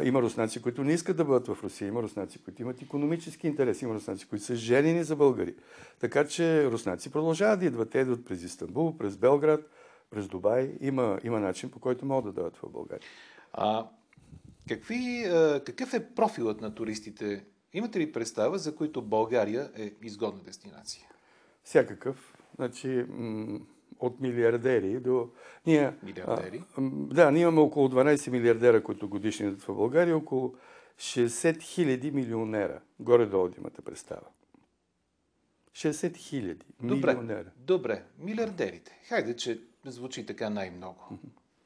има 0.04 0.22
руснаци, 0.22 0.62
които 0.62 0.84
не 0.84 0.94
искат 0.94 1.18
да 1.18 1.26
бъдат 1.26 1.48
в 1.48 1.64
Русия. 1.64 1.88
Има 1.88 2.04
руснаци, 2.04 2.44
които 2.44 2.62
имат 2.62 2.82
економически 2.82 3.48
интерес. 3.48 3.82
Има 3.82 3.94
руснаци, 3.94 4.28
които 4.28 4.46
са 4.46 4.56
женени 4.56 5.04
за 5.04 5.16
българи. 5.16 5.56
Така 6.00 6.28
че 6.28 6.72
руснаци 6.72 7.12
продължават 7.12 7.60
да 7.60 7.66
идват. 7.66 7.90
Те 7.90 8.00
идват 8.00 8.26
през 8.26 8.44
Истанбул, 8.44 8.98
през 8.98 9.18
Белград, 9.18 9.70
през 10.10 10.28
Дубай. 10.28 10.78
Има, 10.82 11.20
има 11.24 11.40
начин, 11.40 11.72
по 11.72 11.80
който 11.80 12.06
могат 12.06 12.26
да 12.26 12.42
дадат 12.42 12.58
в 12.58 12.70
България. 12.70 13.08
А, 13.54 13.88
какви, 14.68 15.26
какъв 15.66 15.94
е 15.94 16.14
профилът 16.16 16.62
на 16.62 16.76
туристите? 16.76 17.46
Имате 17.74 18.00
ли 18.00 18.12
представа, 18.12 18.58
за 18.58 18.76
които 18.76 19.02
България 19.02 19.72
е 19.78 19.92
изгодна 20.04 20.44
дестинация? 20.44 21.08
Всякакъв. 21.64 22.38
Значи, 22.56 23.06
от 24.00 24.20
милиардери 24.20 25.00
до... 25.00 25.30
Ние, 25.66 25.94
милиардери? 26.04 26.64
А, 26.78 26.82
да, 26.92 27.32
ние 27.32 27.42
имаме 27.42 27.60
около 27.60 27.90
12 27.90 28.32
милиардера, 28.32 28.84
които 28.84 29.10
годишни 29.10 29.50
в 29.50 29.66
България, 29.68 30.18
около 30.18 30.56
60 30.98 31.62
хиляди 31.62 32.12
милионера. 32.12 32.82
Горе-долу 33.00 33.50
имате 33.58 33.82
представа. 33.82 34.28
60 35.72 36.18
хиляди 36.18 36.66
милионера. 36.82 37.52
Добре, 37.58 38.04
милиардерите. 38.20 39.00
Хайде, 39.08 39.36
че 39.36 39.62
звучи 39.86 40.26
така 40.26 40.50
най-много. 40.50 41.20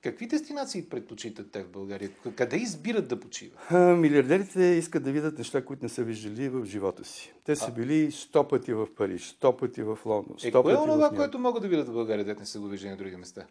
Какви 0.04 0.28
дестинации 0.28 0.90
предпочитат 0.90 1.52
те 1.52 1.64
в 1.64 1.70
България? 1.70 2.10
Къде 2.36 2.58
избират 2.58 3.08
да 3.08 3.20
почиват? 3.20 3.72
Милиардерите 3.72 4.64
искат 4.64 5.04
да 5.04 5.12
видят 5.12 5.38
неща, 5.38 5.66
които 5.66 5.86
не 5.86 5.90
са 5.90 6.04
виждали 6.04 6.50
в 6.50 6.66
живота 6.66 7.06
си. 7.06 7.34
Те 7.44 7.56
са 7.56 7.66
а... 7.68 7.72
били 7.72 8.12
сто 8.12 8.48
пъти 8.48 8.74
в 8.74 8.88
Париж, 8.96 9.28
сто 9.28 9.58
пъти 9.58 9.84
в 9.84 10.00
Лондон. 10.06 10.36
Е, 10.44 10.52
кое 10.52 10.74
е 10.74 10.76
това, 10.76 11.10
което 11.16 11.40
могат 11.40 11.62
да 11.62 11.70
видят 11.70 11.88
в 11.88 11.94
България, 11.94 12.26
дете 12.26 12.40
не 12.40 12.46
са 12.46 12.60
го 12.60 12.68
виждали 12.68 12.92
на 12.92 12.98
други 12.98 13.16
места? 13.16 13.46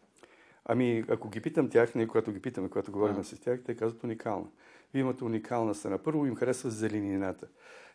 Ами, 0.64 1.04
ако 1.08 1.28
ги 1.28 1.40
питам 1.40 1.70
тях, 1.70 1.94
не 1.94 2.06
когато 2.06 2.32
ги 2.32 2.42
питаме, 2.42 2.68
когато 2.68 2.92
говорим 2.92 3.16
а. 3.20 3.24
с 3.24 3.40
тях, 3.40 3.60
те 3.66 3.76
казват 3.76 4.04
уникална. 4.04 4.46
Вие 4.94 5.00
имате 5.00 5.24
уникална 5.24 5.74
страна. 5.74 5.98
Първо 5.98 6.26
им 6.26 6.36
харесва 6.36 6.70
зеленината. 6.70 7.46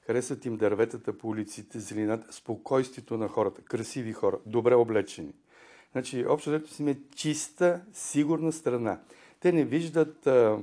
Харесват 0.08 0.46
им 0.46 0.58
дърветата 0.58 1.18
по 1.18 1.28
улиците, 1.28 1.80
зеленината, 1.80 2.34
спокойствието 2.34 3.18
на 3.18 3.28
хората, 3.28 3.62
красиви 3.62 4.14
хора, 4.14 4.40
добре 4.46 4.76
облечени. 4.76 5.34
Значи, 5.94 6.26
общо 6.30 6.50
взето 6.50 6.74
си 6.74 6.90
е 6.90 6.98
чиста, 7.16 7.82
сигурна 7.94 8.52
страна. 8.52 9.00
Те 9.40 9.52
не 9.52 9.66
виждат, 9.66 10.28
а, 10.28 10.60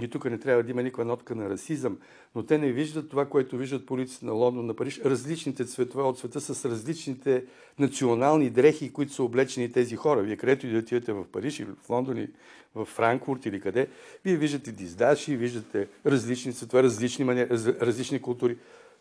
и 0.00 0.08
тук 0.08 0.24
не 0.24 0.38
трябва 0.38 0.62
да 0.62 0.70
има 0.70 0.82
никаква 0.82 1.04
нотка 1.04 1.34
на 1.34 1.50
расизъм, 1.50 1.98
но 2.34 2.42
те 2.42 2.58
не 2.58 2.72
виждат 2.72 3.10
това, 3.10 3.26
което 3.26 3.56
виждат 3.56 3.86
полиците 3.86 4.26
на 4.26 4.32
Лондон, 4.32 4.66
на 4.66 4.74
Париж, 4.74 5.00
различните 5.04 5.64
цветове 5.64 6.02
от 6.02 6.18
света 6.18 6.40
с 6.40 6.64
различните 6.64 7.44
национални 7.78 8.50
дрехи, 8.50 8.92
които 8.92 9.12
са 9.12 9.22
облечени 9.22 9.72
тези 9.72 9.96
хора. 9.96 10.22
Вие 10.22 10.36
където 10.36 10.66
и 10.66 10.70
да 10.70 10.78
отидете 10.78 11.12
в 11.12 11.24
Париж 11.32 11.60
или 11.60 11.68
в 11.84 11.90
Лондон 11.90 12.16
или 12.16 12.30
в 12.74 12.84
Франкфурт 12.84 13.46
или 13.46 13.60
къде, 13.60 13.88
вие 14.24 14.36
виждате 14.36 14.72
диздаши, 14.72 15.36
виждате 15.36 15.88
различни 16.06 16.52
цветове, 16.52 16.82
различни, 16.82 17.24
мани... 17.24 17.46
различни 17.80 18.22
култури. 18.22 18.58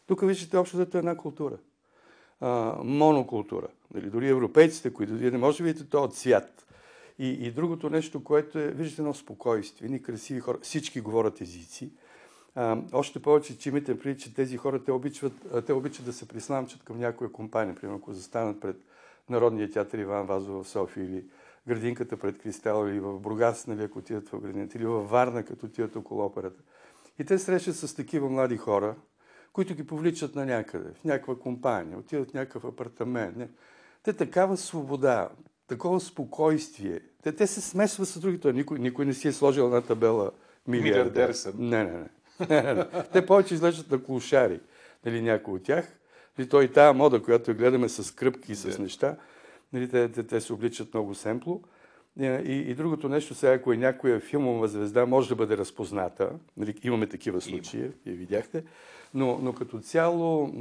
Тук 0.08 0.28
виждате 0.28 0.58
общо 0.58 0.78
зато 0.78 0.98
една 0.98 1.18
култура 1.18 1.58
а, 2.44 2.76
монокултура. 2.84 3.68
Нали, 3.94 4.10
дори 4.10 4.30
европейците, 4.30 4.94
които 4.94 5.14
вие 5.14 5.32
не 5.32 5.38
може 5.38 5.58
да 5.58 5.64
видите 5.64 5.90
този 5.90 6.18
цвят. 6.18 6.68
И, 7.20 7.30
и 7.30 7.52
другото 7.52 7.90
нещо, 7.90 8.24
което 8.24 8.60
е, 8.60 8.68
виждате 8.68 9.02
едно 9.02 9.14
спокойствие, 9.14 9.86
едни 9.86 10.02
красиви 10.02 10.40
хора, 10.40 10.58
всички 10.62 11.02
говорят 11.02 11.42
езици. 11.42 11.92
А, 12.56 12.78
още 12.94 13.22
повече, 13.22 13.58
че 13.58 13.70
имате 13.70 14.00
преди, 14.00 14.20
че 14.20 14.34
тези 14.34 14.58
хора, 14.58 14.84
те 14.84 14.92
обичат, 14.92 15.34
те 15.66 15.74
обичат 15.74 16.06
да 16.06 16.14
се 16.14 16.28
присламчат 16.28 16.84
към 16.84 17.00
някоя 17.00 17.32
компания, 17.32 17.76
примерно 17.76 18.00
ако 18.00 18.14
застанат 18.14 18.62
пред 18.62 18.78
Народния 19.30 19.72
театър 19.72 19.98
Иван 19.98 20.26
Вазов 20.26 20.66
в 20.66 20.70
София 20.70 21.04
или 21.04 21.26
градинката 21.68 22.18
пред 22.18 22.38
Кристал 22.38 22.88
или 22.88 23.00
в 23.00 23.20
Бругас, 23.20 23.68
нали, 23.68 23.84
ако 23.84 24.00
отидат 24.00 24.30
в 24.30 24.40
градината, 24.40 24.78
или 24.78 24.86
във 24.86 25.10
Варна, 25.10 25.44
като 25.44 25.66
отидат 25.66 25.96
около 25.96 26.26
операта. 26.26 26.62
И 27.20 27.26
те 27.26 27.40
срещат 27.40 27.76
с 27.76 27.96
такива 27.96 28.30
млади 28.30 28.58
хора, 28.58 28.96
които 29.53 29.75
ги 29.75 29.88
повличат 29.88 30.36
на 30.36 30.45
някъде, 30.45 30.89
в 30.93 31.03
някаква 31.03 31.39
компания, 31.39 31.98
отиват 31.98 32.31
в 32.31 32.33
някакъв 32.33 32.65
апартамент. 32.65 33.38
Не. 33.38 33.50
Те 34.03 34.13
такава 34.13 34.57
свобода, 34.57 35.29
такова 35.67 36.00
спокойствие. 36.00 37.00
Те, 37.24 37.36
те 37.36 37.48
се 37.48 37.62
смесват 37.62 38.07
с 38.07 38.19
другите. 38.19 38.53
Никой, 38.53 38.79
никой 38.79 39.05
не 39.05 39.13
си 39.13 39.27
е 39.27 39.31
сложил 39.31 39.63
една 39.63 39.81
табела 39.81 40.31
милиардер. 40.67 41.03
милиардер 41.03 41.33
съм. 41.33 41.53
Не, 41.57 41.83
не, 41.83 41.91
не. 41.91 42.10
не, 42.62 42.74
не. 42.74 42.86
Те 43.13 43.25
повече 43.25 43.53
излежат 43.53 43.91
на 43.91 44.03
клошари. 44.03 44.60
Нали, 45.05 45.22
някой 45.22 45.53
от 45.53 45.63
тях. 45.63 46.00
Нали, 46.38 46.50
той 46.50 46.63
и 46.63 46.72
тая 46.72 46.93
мода, 46.93 47.24
която 47.24 47.55
гледаме 47.55 47.89
с 47.89 48.15
кръпки 48.15 48.51
и 48.51 48.55
с 48.55 48.79
неща, 48.79 49.17
нали, 49.74 49.89
те, 49.89 50.12
те, 50.12 50.24
те 50.24 50.41
се 50.41 50.53
обличат 50.53 50.93
много 50.93 51.15
семпло. 51.15 51.62
И, 52.20 52.65
и 52.67 52.75
другото 52.75 53.10
нещо, 53.10 53.36
сега, 53.36 53.53
ако 53.53 53.74
е 53.74 53.77
някоя 53.77 54.20
филмова 54.20 54.67
звезда, 54.67 55.05
може 55.05 55.29
да 55.29 55.36
бъде 55.36 55.58
разпозната. 55.58 56.32
Нали, 56.58 56.75
имаме 56.84 57.08
такива 57.08 57.41
случаи, 57.41 57.91
вие 58.05 58.15
видяхте. 58.15 58.63
Но, 59.13 59.39
но 59.41 59.53
като 59.53 59.79
цяло 59.79 60.53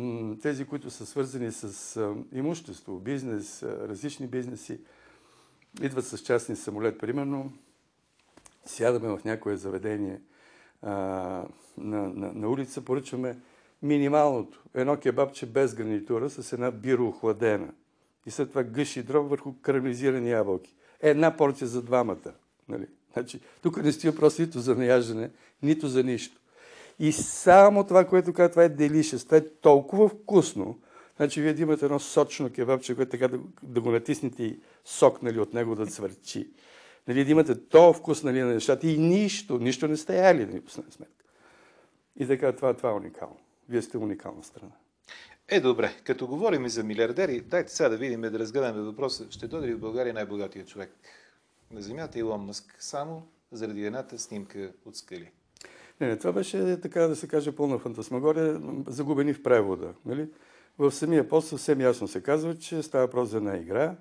тези, 0.43 0.65
които 0.65 0.91
са 0.91 1.07
свързани 1.07 1.53
с 1.53 2.15
имущество, 2.33 2.99
бизнес, 2.99 3.63
различни 3.63 4.27
бизнеси, 4.27 4.81
идват 5.83 6.07
с 6.07 6.19
частни 6.19 6.57
самолет. 6.57 6.99
Примерно, 6.99 7.53
сядаме 8.65 9.09
в 9.09 9.25
някое 9.25 9.57
заведение 9.57 10.21
а, 10.83 10.93
на, 11.79 12.09
на, 12.09 12.33
на 12.33 12.49
улица, 12.49 12.85
поръчваме 12.85 13.39
минималното. 13.83 14.63
Едно 14.75 14.97
кебабче 14.97 15.47
без 15.47 15.75
гарнитура 15.75 16.31
с 16.31 16.53
една 16.53 16.71
биро 16.71 17.07
охладена. 17.07 17.69
И 18.27 18.31
след 18.31 18.49
това 18.49 18.63
гъши 18.63 19.03
дроб 19.03 19.31
върху 19.31 19.55
карамелизирани 19.63 20.31
ябълки. 20.31 20.77
Една 21.03 21.37
порция 21.37 21.69
за 21.69 21.83
двамата. 21.83 22.33
Нали? 22.69 22.87
Значи, 23.13 23.41
тук 23.63 23.83
не 23.83 23.93
стои 23.93 24.17
просто 24.17 24.43
нито 24.43 24.61
за 24.61 24.75
наяждане, 24.75 25.31
нито 25.63 25.89
за 25.89 26.05
нищо. 26.05 26.41
И 26.99 27.13
само 27.13 27.85
това, 27.85 28.05
което 28.05 28.33
казва, 28.33 28.51
това 28.51 28.65
е 28.65 28.69
делишес. 28.69 29.25
Това 29.25 29.37
е 29.37 29.49
толкова 29.49 30.09
вкусно. 30.09 30.79
Значи 31.17 31.41
вие 31.41 31.55
да 31.55 31.63
имате 31.63 31.85
едно 31.85 31.99
сочно 31.99 32.53
кебабче, 32.53 32.97
което 32.97 33.11
така 33.11 33.29
да, 33.29 33.39
да 33.63 33.81
го 33.81 33.91
натиснете 33.91 34.43
и 34.45 34.61
сок 34.85 35.23
нали, 35.23 35.41
от 35.41 35.55
него 35.55 35.75
да 35.75 35.87
цвърчи. 35.87 36.51
Нали, 37.09 37.25
да 37.25 37.31
имате 37.31 37.69
то 37.69 37.93
вкус 37.93 38.23
нали, 38.23 38.41
на 38.41 38.55
нещата 38.55 38.87
и 38.87 38.99
нищо, 38.99 39.59
нищо 39.59 39.89
не 39.89 39.97
сте 39.97 40.19
яли, 40.19 40.47
нали, 40.47 40.63
сметка. 40.69 41.25
И 42.19 42.27
така, 42.27 42.53
това, 42.53 42.75
това 42.75 42.91
е 42.91 42.95
уникално. 42.95 43.39
Вие 43.69 43.83
сте 43.83 43.99
уникална 43.99 44.45
страна. 44.45 44.73
Е, 45.53 45.61
добре. 45.61 45.93
Като 46.05 46.27
говорим 46.27 46.67
и 46.67 46.69
за 46.69 46.85
милиардери, 46.85 47.41
дайте 47.41 47.73
сега 47.73 47.89
да 47.89 47.97
видим, 47.97 48.21
да 48.21 48.39
разгледаме 48.39 48.83
въпроса. 48.83 49.27
Ще 49.31 49.47
дойде 49.47 49.69
ли 49.69 49.75
в 49.75 49.81
България 49.81 50.15
най-богатия 50.15 50.65
човек 50.65 50.91
на 51.71 51.83
Земята 51.83 52.19
Илон 52.19 52.41
Мъск 52.41 52.77
само 52.79 53.23
заради 53.51 53.87
едната 53.87 54.19
снимка 54.19 54.73
от 54.87 54.97
скали? 54.97 55.31
Не, 56.01 56.07
не, 56.09 56.17
това 56.17 56.33
беше, 56.33 56.81
така 56.81 57.01
да 57.01 57.17
се 57.17 57.29
каже, 57.29 57.57
пълна 57.57 57.79
фантасмагория, 57.79 58.61
загубени 58.87 59.35
в 59.35 59.43
превода. 59.43 59.95
Нали? 60.07 60.29
В 60.79 60.93
самия 60.93 61.29
пост 61.29 61.49
съвсем 61.49 61.81
ясно 61.81 62.09
се 62.09 62.23
казва, 62.23 62.59
че 62.59 62.83
става 62.83 63.07
въпрос 63.07 63.29
за 63.29 63.37
една 63.37 63.57
игра, 63.57 63.97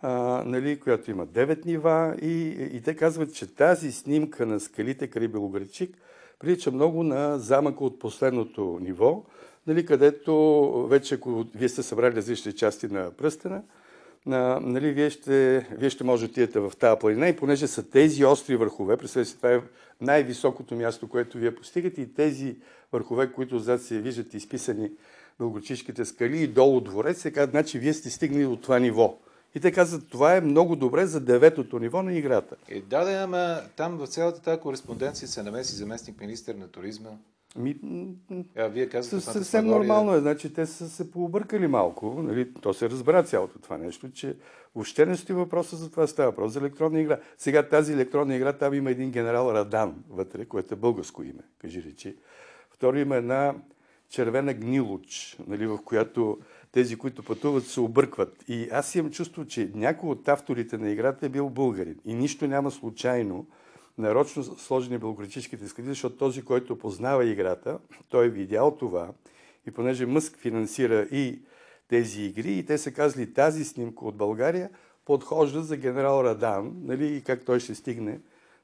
а, 0.00 0.42
нали, 0.46 0.80
която 0.80 1.10
има 1.10 1.26
9 1.26 1.66
нива 1.66 2.16
и, 2.22 2.68
и 2.72 2.82
те 2.82 2.96
казват, 2.96 3.34
че 3.34 3.54
тази 3.54 3.92
снимка 3.92 4.46
на 4.46 4.60
скалите 4.60 5.10
край 5.10 5.28
Белоградчик 5.28 5.96
прилича 6.38 6.70
много 6.70 7.02
на 7.02 7.38
замъка 7.38 7.84
от 7.84 7.98
последното 7.98 8.78
ниво, 8.80 9.24
нали, 9.66 9.86
където 9.86 10.86
вече, 10.90 11.14
ако 11.14 11.44
вие 11.54 11.68
сте 11.68 11.82
събрали 11.82 12.16
различни 12.16 12.52
части 12.52 12.86
на 12.86 13.10
пръстена, 13.10 13.62
на, 14.26 14.60
нали, 14.60 14.92
вие, 14.92 15.10
ще, 15.10 15.66
вие 15.78 15.90
ще 15.90 16.04
може 16.04 16.26
да 16.26 16.30
отидете 16.30 16.60
в 16.60 16.72
тази 16.78 16.98
планина 16.98 17.28
и 17.28 17.36
понеже 17.36 17.66
са 17.66 17.90
тези 17.90 18.24
остри 18.24 18.56
върхове, 18.56 18.96
представете 18.96 19.30
си, 19.30 19.36
това 19.36 19.54
е 19.54 19.60
най-високото 20.00 20.74
място, 20.74 21.08
което 21.08 21.38
вие 21.38 21.54
постигате 21.54 22.00
и 22.00 22.14
тези 22.14 22.56
върхове, 22.92 23.32
които 23.32 23.56
отзад 23.56 23.82
се 23.82 24.00
виждат 24.00 24.34
изписани 24.34 24.90
Белгочишките 25.38 26.04
скали 26.04 26.42
и 26.42 26.46
долу 26.46 26.80
дворец, 26.80 27.20
се 27.20 27.32
казват, 27.32 27.50
значи 27.50 27.78
вие 27.78 27.92
сте 27.92 28.10
стигнали 28.10 28.44
до 28.44 28.56
това 28.56 28.78
ниво. 28.78 29.18
И 29.54 29.60
те 29.60 29.72
казват, 29.72 30.08
това 30.08 30.36
е 30.36 30.40
много 30.40 30.76
добре 30.76 31.06
за 31.06 31.20
деветото 31.20 31.78
ниво 31.78 32.02
на 32.02 32.14
играта. 32.14 32.56
Е, 32.68 32.80
да, 32.80 33.04
да, 33.04 33.12
ама 33.12 33.60
там 33.76 33.96
в 33.96 34.06
цялата 34.06 34.42
тази 34.42 34.60
кореспонденция 34.60 35.28
се 35.28 35.42
намеси 35.42 35.74
заместник 35.74 36.20
министър 36.20 36.54
на 36.54 36.68
туризма. 36.68 37.10
Ми, 37.56 37.76
а, 38.56 38.68
вие 38.68 38.88
казвате, 38.88 39.24
съвсем 39.24 39.66
нормално 39.66 40.14
е. 40.14 40.20
Значи, 40.20 40.54
те 40.54 40.66
са 40.66 40.88
се 40.88 41.10
пообъркали 41.10 41.66
малко. 41.66 42.22
Нали? 42.22 42.54
То 42.54 42.74
се 42.74 42.90
разбра 42.90 43.22
цялото 43.22 43.58
това 43.58 43.78
нещо, 43.78 44.10
че 44.12 44.36
въобще 44.74 45.06
не 45.06 45.16
стои 45.16 45.36
въпроса 45.36 45.76
за 45.76 45.90
това. 45.90 46.06
Става 46.06 46.30
въпрос 46.30 46.52
за 46.52 46.58
електронна 46.58 47.00
игра. 47.00 47.18
Сега 47.38 47.68
тази 47.68 47.92
електронна 47.92 48.36
игра, 48.36 48.52
там 48.52 48.74
има 48.74 48.90
един 48.90 49.10
генерал 49.10 49.52
Радан 49.52 49.94
вътре, 50.10 50.44
което 50.44 50.74
е 50.74 50.76
българско 50.76 51.22
име, 51.22 51.42
кажи 51.58 51.82
речи. 51.82 52.16
Второ 52.70 52.98
има 52.98 53.16
една 53.16 53.54
червена 54.08 54.54
гнилоч, 54.54 55.36
нали, 55.46 55.66
в 55.66 55.78
която 55.84 56.38
тези, 56.72 56.96
които 56.96 57.22
пътуват, 57.22 57.66
се 57.66 57.80
объркват. 57.80 58.44
И 58.48 58.68
аз 58.72 58.94
имам 58.94 59.10
чувство, 59.10 59.44
че 59.44 59.70
някой 59.74 60.10
от 60.10 60.28
авторите 60.28 60.78
на 60.78 60.90
играта 60.90 61.26
е 61.26 61.28
бил 61.28 61.50
българин. 61.50 61.96
И 62.04 62.14
нищо 62.14 62.46
няма 62.46 62.70
случайно 62.70 63.46
нарочно 63.98 64.42
сложени 64.42 64.98
белографическите 64.98 65.68
склади, 65.68 65.88
защото 65.88 66.16
този, 66.16 66.42
който 66.42 66.78
познава 66.78 67.24
играта, 67.24 67.78
той 68.08 68.26
е 68.26 68.30
видял 68.30 68.76
това 68.76 69.12
и 69.66 69.70
понеже 69.70 70.06
Мъск 70.06 70.38
финансира 70.38 71.02
и 71.02 71.42
тези 71.88 72.22
игри 72.22 72.52
и 72.52 72.66
те 72.66 72.78
са 72.78 72.92
казали 72.92 73.34
тази 73.34 73.64
снимка 73.64 74.04
от 74.04 74.16
България 74.16 74.70
подхожда 75.04 75.62
за 75.62 75.76
генерал 75.76 76.24
Радан 76.24 76.72
нали, 76.84 77.16
и 77.16 77.22
как 77.22 77.44
той 77.44 77.60
ще 77.60 77.74
стигне 77.74 78.20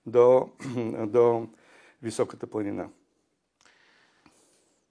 до, 0.07 0.49
до 1.07 1.49
високата 2.03 2.47
планина. 2.47 2.89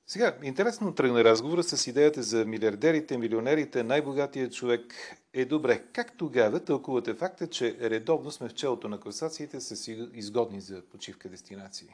Сега, 0.10 0.38
интересно 0.44 0.96
тръгна 0.96 1.24
разговора 1.24 1.64
с 1.64 1.88
идеята 1.88 2.24
за 2.24 2.46
милиардерите, 2.46 3.18
милионерите, 3.18 3.84
най-богатият 3.84 4.54
човек 4.54 4.94
е 5.34 5.46
добре. 5.46 5.84
Как 5.94 6.18
тогава 6.18 6.60
тълкувате 6.60 7.14
факта, 7.14 7.48
че 7.48 7.78
редовно 7.82 8.32
сме 8.32 8.50
в 8.50 8.54
челото 8.54 8.90
на 8.90 9.00
класациите 9.00 9.60
с 9.60 9.92
изгодни 10.14 10.62
за 10.62 10.82
почивка 10.92 11.30
дестинации? 11.30 11.90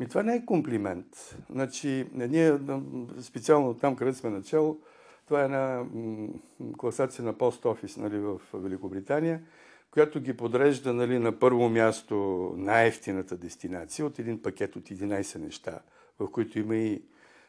Ми, 0.00 0.08
това 0.08 0.22
не 0.22 0.36
е 0.36 0.44
комплимент. 0.44 1.36
Значи, 1.50 2.06
ние 2.12 2.58
специално 3.20 3.74
там, 3.74 3.96
където 3.96 4.18
сме 4.18 4.30
начало, 4.30 4.80
това 5.26 5.40
е 5.40 5.44
една 5.44 5.84
класация 6.78 7.24
на 7.24 7.38
пост-офис 7.38 7.96
нали, 7.96 8.18
в 8.18 8.40
Великобритания, 8.54 9.42
която 9.90 10.20
ги 10.20 10.36
подрежда 10.36 10.92
нали, 10.94 11.18
на 11.18 11.38
първо 11.38 11.68
място 11.68 12.14
най-ефтината 12.56 13.36
дестинация 13.36 14.06
от 14.06 14.18
един 14.18 14.42
пакет 14.42 14.76
от 14.76 14.84
11 14.84 15.38
неща, 15.38 15.80
в 16.18 16.30
които 16.30 16.58
има 16.58 16.76
и 16.76 17.02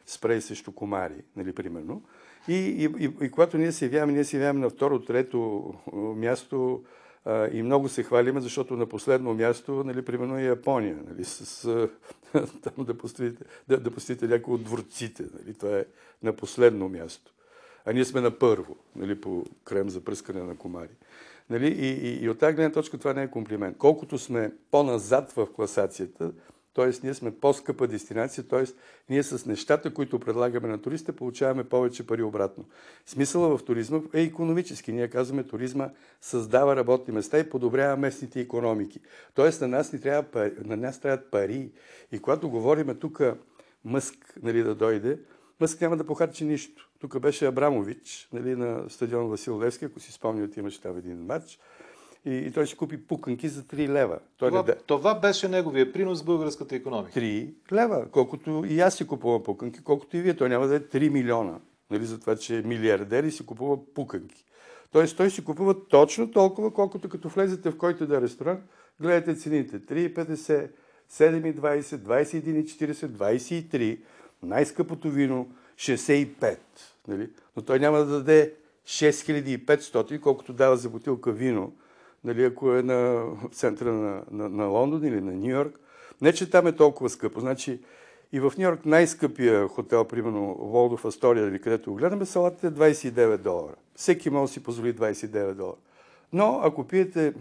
спрей 0.06 0.40
срещу 0.40 0.72
комари, 0.72 1.22
нали, 1.36 1.52
примерно. 1.52 2.02
И, 2.48 2.54
и, 2.54 3.04
и, 3.04 3.24
и 3.24 3.30
когато 3.30 3.58
ние 3.58 3.72
се 3.72 3.84
явяваме, 3.84 4.12
ние 4.12 4.24
се 4.24 4.36
явяваме 4.36 4.60
на 4.60 4.70
второ, 4.70 5.00
трето 5.00 5.74
място 6.16 6.82
а, 7.24 7.48
и 7.52 7.62
много 7.62 7.88
се 7.88 8.02
хвалиме, 8.02 8.40
защото 8.40 8.76
на 8.76 8.86
последно 8.86 9.34
място, 9.34 9.84
нали, 9.86 10.04
примерно 10.04 10.38
е 10.38 10.42
Япония, 10.42 10.98
нали, 11.08 11.24
с, 11.24 11.64
а, 11.64 11.88
там 12.62 12.84
да 12.84 12.98
построите, 12.98 13.44
да, 13.68 13.80
да 13.80 13.90
построите 13.90 14.26
някои 14.26 14.54
от 14.54 14.64
дворците. 14.64 15.22
Нали, 15.22 15.54
това 15.54 15.78
е 15.78 15.84
на 16.22 16.32
последно 16.32 16.88
място. 16.88 17.32
А 17.84 17.92
ние 17.92 18.04
сме 18.04 18.20
на 18.20 18.38
първо, 18.38 18.76
нали, 18.96 19.20
по 19.20 19.44
крем 19.64 19.90
за 19.90 20.00
пръскане 20.00 20.42
на 20.42 20.56
комари. 20.56 20.96
Нали, 21.50 21.66
и, 21.66 22.08
и, 22.08 22.24
и 22.24 22.28
от 22.28 22.38
тази 22.38 22.56
гледна 22.56 22.72
точка 22.72 22.98
това 22.98 23.12
не 23.12 23.22
е 23.22 23.30
комплимент. 23.30 23.76
Колкото 23.78 24.18
сме 24.18 24.52
по-назад 24.70 25.32
в 25.32 25.46
класацията, 25.52 26.32
т.е. 26.74 26.90
ние 27.02 27.14
сме 27.14 27.30
по-скъпа 27.40 27.86
дестинация, 27.86 28.48
т.е. 28.48 28.64
ние 29.10 29.22
с 29.22 29.46
нещата, 29.46 29.94
които 29.94 30.20
предлагаме 30.20 30.68
на 30.68 30.82
туристите, 30.82 31.12
получаваме 31.12 31.64
повече 31.64 32.06
пари 32.06 32.22
обратно. 32.22 32.64
Смисъла 33.06 33.58
в 33.58 33.64
туризма 33.64 34.00
е 34.14 34.22
економически. 34.22 34.92
Ние 34.92 35.08
казваме, 35.08 35.44
туризма 35.44 35.90
създава 36.20 36.76
работни 36.76 37.14
места 37.14 37.38
и 37.38 37.50
подобрява 37.50 37.96
местните 37.96 38.40
економики. 38.40 39.00
Т.е. 39.34 39.50
на 39.60 39.68
нас, 39.68 39.92
ни 39.92 40.00
трябва 40.00 40.50
на 40.64 40.76
нас 40.76 41.00
трябват 41.00 41.30
пари. 41.30 41.70
И 42.12 42.18
когато 42.18 42.50
говорим 42.50 42.96
тук 43.00 43.22
Мъск 43.84 44.14
нали, 44.42 44.62
да 44.62 44.74
дойде, 44.74 45.18
Мъск 45.60 45.80
няма 45.80 45.96
да 45.96 46.06
похарчи 46.06 46.44
нищо. 46.44 46.90
Тук 47.00 47.18
беше 47.20 47.46
Абрамович 47.46 48.28
нали, 48.32 48.56
на 48.56 48.90
стадион 48.90 49.28
Васил 49.28 49.60
Левски, 49.60 49.84
ако 49.84 50.00
си 50.00 50.12
спомняте, 50.12 50.60
имаше 50.60 50.80
там 50.80 50.98
един 50.98 51.24
матч 51.24 51.58
и, 52.24 52.34
и 52.34 52.52
той 52.52 52.66
ще 52.66 52.76
купи 52.76 53.06
пуканки 53.06 53.48
за 53.48 53.62
3 53.62 53.88
лева. 53.88 54.18
Той 54.36 54.50
това, 54.50 54.64
не... 54.68 54.74
това 54.74 55.14
беше 55.20 55.48
неговия 55.48 55.92
принос 55.92 56.22
в 56.22 56.24
българската 56.24 56.76
економика. 56.76 57.20
3 57.20 57.54
лева, 57.72 58.06
колкото 58.10 58.64
и 58.68 58.80
аз 58.80 58.94
си 58.94 59.06
купувам 59.06 59.42
пуканки, 59.42 59.84
колкото 59.84 60.16
и 60.16 60.20
вие. 60.20 60.36
Той 60.36 60.48
няма 60.48 60.66
да 60.66 60.76
е 60.76 60.80
3 60.80 61.08
милиона, 61.08 61.58
нали, 61.90 62.04
за 62.04 62.20
това, 62.20 62.36
че 62.36 62.58
е 62.58 62.62
милиардер 62.62 63.24
и 63.24 63.30
си 63.30 63.46
купува 63.46 63.78
пуканки. 63.94 64.44
Тоест 64.92 65.16
той 65.16 65.30
си 65.30 65.44
купува 65.44 65.88
точно 65.88 66.30
толкова, 66.30 66.74
колкото 66.74 67.08
като 67.08 67.28
влезете 67.28 67.70
в 67.70 67.76
който 67.76 68.06
да 68.06 68.16
е 68.16 68.20
ресторант, 68.20 68.60
гледате 69.00 69.34
цените. 69.34 69.80
3,50, 69.80 70.70
7,20, 71.12 71.82
21,40, 71.82 72.92
23, 72.94 73.98
най-скъпото 74.42 75.10
вино 75.10 75.48
65. 75.76 76.58
Нали? 77.08 77.30
Но 77.56 77.62
той 77.62 77.78
няма 77.78 77.98
да 77.98 78.04
даде 78.04 78.54
6500, 78.86 80.20
колкото 80.20 80.52
дава 80.52 80.76
за 80.76 80.90
бутилка 80.90 81.32
вино 81.32 81.72
нали, 82.24 82.44
ако 82.44 82.74
е 82.74 82.82
на 82.82 83.26
центъра 83.52 83.92
на, 83.92 84.22
на, 84.30 84.48
на 84.48 84.64
Лондон 84.64 85.04
или 85.04 85.20
на 85.20 85.32
Нью 85.32 85.50
Йорк. 85.50 85.80
Не, 86.20 86.32
че 86.32 86.50
там 86.50 86.66
е 86.66 86.72
толкова 86.72 87.10
скъпо. 87.10 87.40
Значи 87.40 87.80
и 88.32 88.40
в 88.40 88.52
Нью 88.58 88.64
Йорк 88.64 88.86
най-скъпия 88.86 89.68
хотел, 89.68 90.04
примерно 90.04 90.54
Волдов 90.54 91.04
Астория, 91.04 91.46
нали, 91.46 91.60
където 91.60 91.90
го 91.90 91.96
гледаме, 91.96 92.26
салата 92.26 92.66
е 92.66 92.70
29 92.70 93.36
долара. 93.36 93.74
Всеки 93.94 94.30
може 94.30 94.50
да 94.50 94.52
си 94.52 94.62
позволи 94.62 94.94
29 94.94 95.54
долара. 95.54 95.76
Но 96.32 96.60
ако 96.64 96.84
пиете 96.84 97.34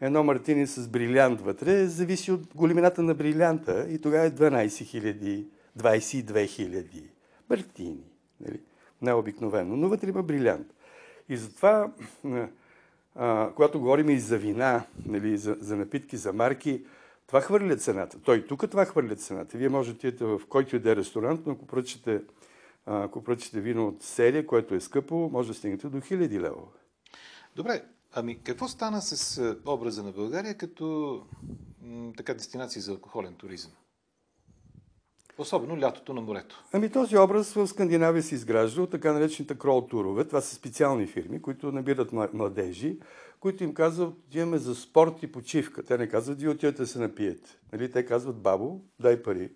едно 0.00 0.24
мартини 0.24 0.66
с 0.66 0.88
брилянт 0.88 1.40
вътре, 1.40 1.86
зависи 1.86 2.32
от 2.32 2.54
големината 2.54 3.02
на 3.02 3.14
брилянта 3.14 3.86
и 3.90 4.00
тогава 4.00 4.26
е 4.26 4.30
12 4.30 4.66
000, 4.66 5.44
22 5.78 6.24
000 6.24 7.02
мартини. 7.50 8.04
Нали? 8.40 8.60
Най-обикновено. 9.02 9.76
Но 9.76 9.88
вътре 9.88 10.08
има 10.08 10.22
брилянт. 10.22 10.66
И 11.28 11.36
затова 11.36 11.92
а, 13.14 13.50
когато 13.56 13.80
говорим 13.80 14.10
и 14.10 14.18
за 14.18 14.38
вина, 14.38 14.86
нали, 15.06 15.38
за, 15.38 15.56
за 15.60 15.76
напитки, 15.76 16.16
за 16.16 16.32
марки, 16.32 16.84
това 17.26 17.40
хвърля 17.40 17.76
цената. 17.76 18.18
Той 18.18 18.46
тук 18.46 18.70
това 18.70 18.84
хвърля 18.84 19.16
цената. 19.16 19.58
Вие 19.58 19.68
можете 19.68 20.00
да 20.00 20.08
идете 20.08 20.24
в 20.24 20.40
който 20.48 20.76
и 20.76 20.78
да 20.78 20.90
е 20.90 20.96
ресторант, 20.96 21.40
но 21.46 21.52
ако 21.52 21.66
поръчате, 21.66 22.22
ако 22.86 23.24
поръчате 23.24 23.60
вино 23.60 23.88
от 23.88 24.02
серия, 24.02 24.46
което 24.46 24.74
е 24.74 24.80
скъпо, 24.80 25.30
може 25.32 25.48
да 25.48 25.54
стигнете 25.54 25.88
до 25.88 26.00
хиляди 26.00 26.40
лева. 26.40 26.62
Добре, 27.56 27.84
ами 28.12 28.42
какво 28.42 28.68
стана 28.68 29.02
с 29.02 29.56
образа 29.66 30.02
на 30.02 30.12
България 30.12 30.54
като 30.54 31.20
м, 31.82 32.12
така 32.16 32.34
дестинация 32.34 32.82
за 32.82 32.90
алкохолен 32.92 33.34
туризъм? 33.34 33.72
Особено 35.38 35.80
лятото 35.80 36.14
на 36.14 36.20
морето. 36.20 36.64
Ами 36.72 36.90
този 36.90 37.18
образ 37.18 37.52
в 37.52 37.66
Скандинавия 37.66 38.22
се 38.22 38.34
изгражда 38.34 38.82
от 38.82 38.90
така 38.90 39.12
наречените 39.12 39.58
крол 39.58 39.86
турове. 39.86 40.24
Това 40.24 40.40
са 40.40 40.54
специални 40.54 41.06
фирми, 41.06 41.42
които 41.42 41.72
набират 41.72 42.12
младежи, 42.12 42.98
които 43.40 43.64
им 43.64 43.74
казват, 43.74 44.14
отиваме 44.28 44.58
за 44.58 44.74
спорт 44.74 45.22
и 45.22 45.32
почивка. 45.32 45.82
Те 45.82 45.98
не 45.98 46.08
казват, 46.08 46.40
вие 46.40 46.48
отивате 46.48 46.82
да 46.82 46.86
се 46.86 46.98
напиете. 46.98 47.58
Нали? 47.72 47.90
Те 47.90 48.06
казват, 48.06 48.36
бабо, 48.36 48.80
дай 49.00 49.22
пари 49.22 49.50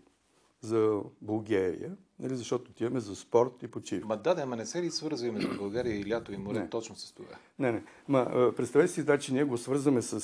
за 0.61 1.01
Bulgaria, 1.25 1.91
нали? 2.21 2.37
защото 2.37 2.71
отиваме 2.71 3.01
за 3.01 3.17
спорт 3.17 3.63
и 3.63 3.69
почивка. 3.69 4.09
Ма 4.09 4.17
да, 4.17 4.35
да, 4.35 4.43
ама 4.43 4.57
не 4.57 4.67
се 4.67 4.83
ли 4.83 4.91
свързва 4.91 5.33
между 5.33 5.59
България 5.59 6.01
и 6.01 6.11
лято 6.11 6.33
и 6.33 6.37
море 6.37 6.59
не. 6.59 6.71
точно 6.71 6.97
с 6.97 7.13
това? 7.13 7.29
Не, 7.59 7.73
не. 7.73 7.83
Ма, 8.09 8.53
представете 8.57 8.93
си, 8.93 9.03
значи 9.03 9.33
ние 9.33 9.45
го 9.45 9.59
свързваме 9.59 10.03
с, 10.03 10.21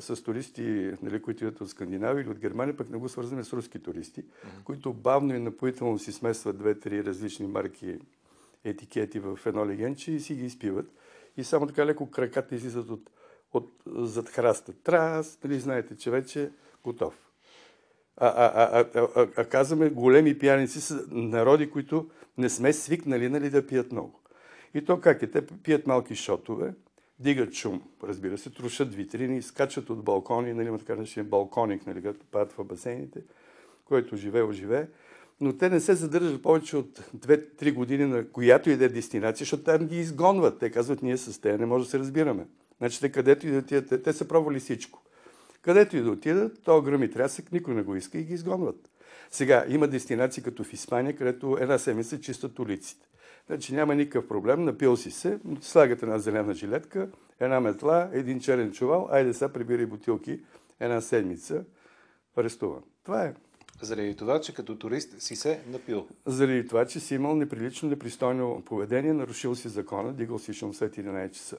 с 0.00 0.22
туристи, 0.22 0.92
нали, 1.02 1.22
които 1.22 1.44
идват 1.44 1.60
от 1.60 1.70
Скандинавия 1.70 2.22
или 2.22 2.30
от 2.30 2.38
Германия, 2.38 2.76
пък 2.76 2.90
не 2.90 2.98
го 2.98 3.08
свързваме 3.08 3.44
с 3.44 3.52
руски 3.52 3.78
туристи, 3.78 4.22
mm-hmm. 4.22 4.62
които 4.64 4.92
бавно 4.92 5.34
и 5.34 5.38
напоително 5.38 5.98
си 5.98 6.12
смесват 6.12 6.58
две-три 6.58 7.04
различни 7.04 7.46
марки 7.46 7.98
етикети 8.64 9.18
в 9.18 9.38
едно 9.46 9.66
легенче 9.66 10.12
и 10.12 10.20
си 10.20 10.34
ги 10.34 10.46
изпиват. 10.46 10.86
И 11.36 11.44
само 11.44 11.66
така 11.66 11.86
леко 11.86 12.10
краката 12.10 12.54
излизат 12.54 12.90
от, 12.90 13.10
от 13.52 13.72
зад 13.86 14.28
храста. 14.28 14.72
Трас, 14.72 15.38
нали 15.44 15.60
знаете, 15.60 15.96
че 15.96 16.10
вече 16.10 16.50
готов. 16.84 17.25
А, 18.16 18.26
а, 18.26 18.80
а, 18.80 18.84
а, 18.94 19.26
а, 19.36 19.44
казваме, 19.44 19.90
големи 19.90 20.38
пияници 20.38 20.80
са 20.80 21.04
народи, 21.10 21.70
които 21.70 22.10
не 22.38 22.48
сме 22.48 22.72
свикнали 22.72 23.28
нали, 23.28 23.50
да 23.50 23.66
пият 23.66 23.92
много. 23.92 24.20
И 24.74 24.84
то 24.84 25.00
как 25.00 25.22
е? 25.22 25.30
Те 25.30 25.46
пият 25.46 25.86
малки 25.86 26.14
шотове, 26.14 26.74
дигат 27.18 27.54
шум, 27.54 27.82
разбира 28.02 28.38
се, 28.38 28.50
трушат 28.50 28.94
витрини, 28.94 29.42
скачат 29.42 29.90
от 29.90 30.04
балкони, 30.04 30.52
нали, 30.52 30.68
има 30.68 30.78
така 30.78 30.94
наречен 30.94 31.26
балконик, 31.26 31.86
нали, 31.86 32.02
като 32.02 32.26
падат 32.30 32.52
в 32.52 32.64
басейните, 32.64 33.20
който 33.84 34.16
живее, 34.16 34.52
живее. 34.52 34.86
Но 35.40 35.56
те 35.56 35.70
не 35.70 35.80
се 35.80 35.94
задържат 35.94 36.42
повече 36.42 36.76
от 36.76 36.98
2-3 37.16 37.74
години 37.74 38.04
на 38.04 38.28
която 38.28 38.70
и 38.70 38.76
да 38.76 38.84
е 38.84 38.88
дестинация, 38.88 39.44
защото 39.44 39.62
там 39.62 39.86
ги 39.86 39.98
изгонват. 39.98 40.58
Те 40.58 40.70
казват, 40.70 41.02
ние 41.02 41.16
с 41.16 41.40
те 41.40 41.58
не 41.58 41.66
може 41.66 41.84
да 41.84 41.90
се 41.90 41.98
разбираме. 41.98 42.46
Значи 42.78 43.00
те 43.00 43.12
където 43.12 43.46
и 43.46 43.50
да 43.50 43.62
те, 43.62 44.02
те 44.02 44.12
са 44.12 44.28
пробвали 44.28 44.58
всичко. 44.58 45.02
Където 45.66 45.96
и 45.96 46.00
да 46.00 46.10
отидат, 46.10 46.62
то 46.64 46.82
гръм 46.82 47.02
и 47.02 47.10
трясък, 47.10 47.52
никой 47.52 47.74
не 47.74 47.82
го 47.82 47.96
иска 47.96 48.18
и 48.18 48.24
ги 48.24 48.34
изгонват. 48.34 48.90
Сега, 49.30 49.64
има 49.68 49.88
дестинации 49.88 50.42
като 50.42 50.64
в 50.64 50.72
Испания, 50.72 51.16
където 51.16 51.58
една 51.60 51.78
седмица 51.78 52.20
чистят 52.20 52.58
улиците. 52.58 53.06
Значи 53.46 53.74
няма 53.74 53.94
никакъв 53.94 54.28
проблем, 54.28 54.64
напил 54.64 54.96
си 54.96 55.10
се, 55.10 55.38
слагате 55.60 56.04
една 56.04 56.18
зелена 56.18 56.54
жилетка, 56.54 57.08
една 57.40 57.60
метла, 57.60 58.10
един 58.12 58.40
черен 58.40 58.72
чувал, 58.72 59.08
айде 59.10 59.34
сега 59.34 59.52
прибирай 59.52 59.86
бутилки 59.86 60.40
една 60.80 61.00
седмица, 61.00 61.64
арестуван. 62.36 62.82
Това 63.04 63.24
е. 63.24 63.34
Заради 63.80 64.16
това, 64.16 64.40
че 64.40 64.54
като 64.54 64.78
турист 64.78 65.22
си 65.22 65.36
се 65.36 65.60
напил. 65.70 66.06
Заради 66.26 66.68
това, 66.68 66.86
че 66.86 67.00
си 67.00 67.14
имал 67.14 67.34
неприлично, 67.34 67.88
непристойно 67.88 68.62
поведение, 68.66 69.12
нарушил 69.12 69.54
си 69.54 69.68
закона, 69.68 70.12
дигал 70.12 70.38
си 70.38 70.54
шум 70.54 70.74
след 70.74 70.96
11 70.96 71.30
часа. 71.30 71.56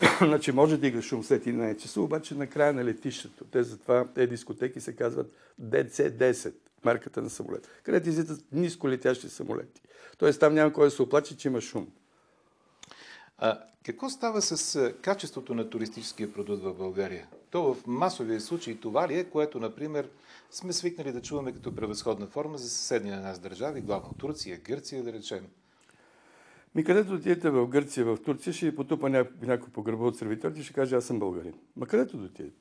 значи 0.20 0.52
може 0.52 0.76
да 0.76 0.86
играш 0.86 1.04
шум 1.04 1.24
след 1.24 1.44
11 1.44 1.76
часа, 1.76 2.00
обаче 2.00 2.34
на 2.34 2.46
края 2.46 2.72
на 2.72 2.84
летището. 2.84 3.44
Те 3.44 3.62
затова 3.62 4.08
те 4.14 4.26
дискотеки 4.26 4.80
се 4.80 4.96
казват 4.96 5.32
DC-10, 5.62 6.54
марката 6.84 7.22
на 7.22 7.30
самолет, 7.30 7.68
където 7.82 8.08
излитат 8.08 8.44
ниско 8.52 8.88
летящи 8.88 9.28
самолети. 9.28 9.82
Тоест 10.18 10.40
там 10.40 10.54
няма 10.54 10.72
кой 10.72 10.86
да 10.86 10.90
се 10.90 11.02
оплаче, 11.02 11.36
че 11.36 11.48
има 11.48 11.60
шум. 11.60 11.88
А 13.38 13.60
какво 13.84 14.10
става 14.10 14.42
с 14.42 14.92
качеството 15.02 15.54
на 15.54 15.70
туристическия 15.70 16.32
продукт 16.32 16.62
в 16.62 16.74
България? 16.74 17.26
То 17.50 17.74
в 17.74 17.86
масовия 17.86 18.40
случай 18.40 18.80
това 18.80 19.08
ли 19.08 19.18
е, 19.18 19.24
което, 19.24 19.60
например, 19.60 20.08
сме 20.50 20.72
свикнали 20.72 21.12
да 21.12 21.22
чуваме 21.22 21.52
като 21.52 21.74
превъзходна 21.74 22.26
форма 22.26 22.58
за 22.58 22.68
съседни 22.68 23.10
на 23.10 23.20
нас 23.20 23.38
държави, 23.38 23.80
главно 23.80 24.14
Турция, 24.18 24.60
Гърция, 24.64 25.04
да 25.04 25.12
речем? 25.12 25.46
Ми 26.74 26.84
където 26.84 27.14
отидете 27.14 27.50
в 27.50 27.66
Гърция, 27.66 28.04
в 28.04 28.18
Турция, 28.24 28.52
ще 28.52 28.74
потупа 28.74 29.10
някой 29.42 29.68
по 29.72 29.82
гърба 29.82 30.04
от 30.04 30.16
сервиторите 30.16 30.60
и 30.60 30.64
ще 30.64 30.72
каже, 30.72 30.96
аз 30.96 31.04
съм 31.04 31.18
българин. 31.18 31.54
Ма 31.76 31.86
където 31.86 32.16
отидете? 32.16 32.52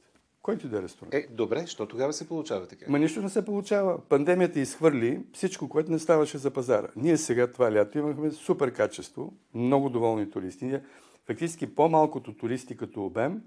Който 0.41 0.69
да 0.69 0.77
е 0.77 0.81
ресторант. 0.81 1.13
Е, 1.13 1.27
добре, 1.31 1.67
що 1.67 1.85
тогава 1.85 2.13
се 2.13 2.27
получава 2.27 2.67
така? 2.67 2.85
Ма 2.89 2.99
нищо 2.99 3.21
не 3.21 3.29
се 3.29 3.45
получава. 3.45 4.01
Пандемията 4.09 4.59
изхвърли 4.59 5.25
всичко, 5.33 5.69
което 5.69 5.91
не 5.91 5.99
ставаше 5.99 6.37
за 6.37 6.51
пазара. 6.51 6.87
Ние 6.95 7.17
сега 7.17 7.51
това 7.51 7.73
лято 7.73 7.97
имахме 7.97 8.31
супер 8.31 8.73
качество, 8.73 9.33
много 9.53 9.89
доволни 9.89 10.29
туристи. 10.29 10.65
Ние 10.65 10.83
фактически 11.25 11.75
по-малкото 11.75 12.33
туристи 12.33 12.77
като 12.77 13.05
обем, 13.05 13.41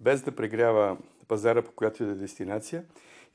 без 0.00 0.22
да 0.22 0.32
прегрява 0.32 0.96
пазара 1.28 1.62
по 1.62 1.72
която 1.72 2.02
и 2.02 2.06
да 2.06 2.12
е 2.12 2.14
дестинация. 2.14 2.84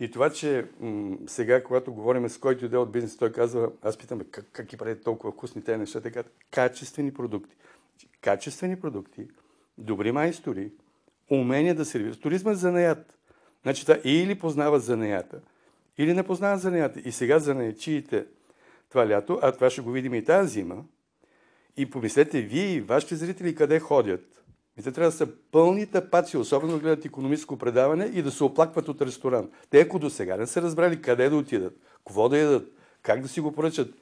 И 0.01 0.11
това, 0.11 0.29
че 0.29 0.65
м- 0.79 1.17
сега, 1.27 1.63
когато 1.63 1.93
говорим 1.93 2.29
с 2.29 2.37
който 2.37 2.65
иде 2.65 2.77
от 2.77 2.91
бизнес, 2.91 3.17
той 3.17 3.31
казва, 3.31 3.71
аз 3.81 3.97
питам, 3.97 4.21
как, 4.31 4.45
как 4.51 4.65
ги 4.65 4.77
правите 4.77 5.01
толкова 5.01 5.33
вкусни 5.33 5.63
тези 5.63 5.77
неща, 5.77 6.01
така, 6.01 6.23
качествени 6.51 7.13
продукти. 7.13 7.55
Качествени 8.21 8.79
продукти, 8.79 9.27
добри 9.77 10.11
майстори, 10.11 10.71
умение 11.29 11.73
да 11.73 11.85
сервират. 11.85 12.21
Туризма 12.21 12.51
е 12.51 12.55
занаят. 12.55 13.17
Значи, 13.63 13.85
това 13.85 13.97
или 14.03 14.39
познава 14.39 14.79
занаята, 14.79 15.41
или 15.97 16.13
не 16.13 16.23
познава 16.23 16.57
занаята. 16.57 16.99
И 17.05 17.11
сега 17.11 17.39
занаячиите 17.39 18.25
това 18.89 19.09
лято, 19.09 19.39
а 19.41 19.51
това 19.51 19.69
ще 19.69 19.81
го 19.81 19.91
видим 19.91 20.13
и 20.13 20.23
тази 20.23 20.53
зима, 20.53 20.83
и 21.77 21.89
помислете 21.89 22.41
вие 22.41 22.73
и 22.73 22.81
вашите 22.81 23.15
зрители 23.15 23.55
къде 23.55 23.79
ходят. 23.79 24.40
И 24.81 24.83
те 24.83 24.91
трябва 24.91 25.11
да 25.11 25.17
са 25.17 25.27
пълни 25.51 25.85
тапаци, 25.85 26.37
особено 26.37 26.73
да 26.73 26.79
гледат 26.79 27.05
економическо 27.05 27.57
предаване 27.57 28.05
и 28.05 28.21
да 28.21 28.31
се 28.31 28.43
оплакват 28.43 28.87
от 28.87 29.01
ресторант. 29.01 29.51
Те, 29.69 29.79
ако 29.79 29.99
до 29.99 30.09
сега 30.09 30.37
не 30.37 30.47
са 30.47 30.61
разбрали 30.61 31.01
къде 31.01 31.29
да 31.29 31.35
отидат, 31.35 31.79
какво 31.97 32.29
да 32.29 32.37
ядат, 32.37 32.71
как 33.01 33.21
да 33.21 33.27
си 33.27 33.41
го 33.41 33.51
поръчат, 33.51 33.93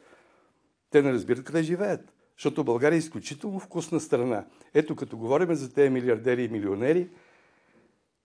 те 0.90 1.02
не 1.02 1.14
разбират 1.14 1.44
къде 1.44 1.64
живеят. 1.64 2.14
Защото 2.38 2.64
България 2.64 2.96
е 2.96 3.00
изключително 3.00 3.60
вкусна 3.60 4.00
страна. 4.00 4.46
Ето, 4.74 4.96
като 4.96 5.18
говорим 5.18 5.56
за 5.56 5.74
тези 5.74 5.90
милиардери 5.90 6.44
и 6.44 6.50
милионери, 6.50 7.10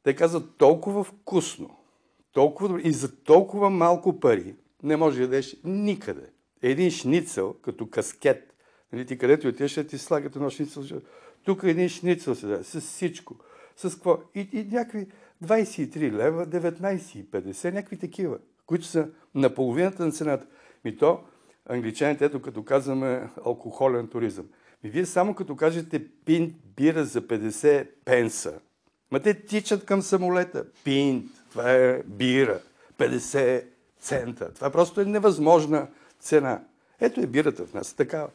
те 0.02 0.16
казват 0.16 0.56
толкова 0.56 1.04
вкусно, 1.04 1.76
толкова 2.32 2.68
добре 2.68 2.82
и 2.84 2.92
за 2.92 3.16
толкова 3.16 3.70
малко 3.70 4.20
пари 4.20 4.54
не 4.82 4.96
може 4.96 5.16
да 5.16 5.22
ядеш 5.22 5.56
никъде. 5.64 6.30
Един 6.62 6.90
шницел, 6.90 7.54
като 7.62 7.86
каскет, 7.86 8.53
нали, 8.94 9.06
ти 9.06 9.18
където 9.18 9.48
отидеш, 9.48 9.74
ти 9.74 9.98
слагат 9.98 10.36
едно 10.36 10.50
шницел. 10.50 11.00
Тук 11.44 11.62
един 11.62 11.88
шницел 11.88 12.34
се 12.34 12.46
даде, 12.46 12.64
с 12.64 12.80
всичко. 12.80 13.36
С 13.76 13.94
какво? 13.94 14.18
И, 14.34 14.48
и 14.52 14.68
някакви 14.72 15.06
23 15.44 16.12
лева, 16.12 16.46
19,50, 16.46 17.72
някакви 17.72 17.96
такива, 17.96 18.38
които 18.66 18.84
са 18.84 19.08
на 19.34 19.54
половината 19.54 20.06
на 20.06 20.12
цената. 20.12 20.46
Ми 20.84 20.96
то, 20.96 21.20
англичаните, 21.66 22.24
ето 22.24 22.42
като 22.42 22.64
казваме 22.64 23.28
алкохолен 23.44 24.08
туризъм. 24.08 24.46
Ми 24.84 24.90
вие 24.90 25.06
само 25.06 25.34
като 25.34 25.56
кажете 25.56 26.08
пинт 26.24 26.54
бира 26.76 27.04
за 27.04 27.22
50 27.22 27.88
пенса, 28.04 28.60
ма 29.10 29.20
те 29.20 29.34
тичат 29.34 29.84
към 29.84 30.02
самолета. 30.02 30.64
Пинт, 30.84 31.26
това 31.50 31.72
е 31.72 32.02
бира, 32.02 32.60
50 32.98 33.64
цента. 34.00 34.54
Това 34.54 34.70
просто 34.70 35.00
е 35.00 35.04
невъзможна 35.04 35.88
цена. 36.20 36.62
Ето 37.00 37.20
е 37.20 37.26
бирата 37.26 37.66
в 37.66 37.74
нас, 37.74 37.94
такава. 37.94 38.28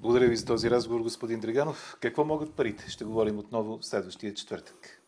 Благодаря 0.00 0.28
ви 0.28 0.36
за 0.36 0.44
този 0.44 0.70
разговор, 0.70 1.00
господин 1.00 1.40
Драганов. 1.40 1.96
Какво 2.00 2.24
могат 2.24 2.54
парите? 2.54 2.90
Ще 2.90 3.04
говорим 3.04 3.38
отново 3.38 3.78
следващия 3.82 4.34
четвъртък. 4.34 5.02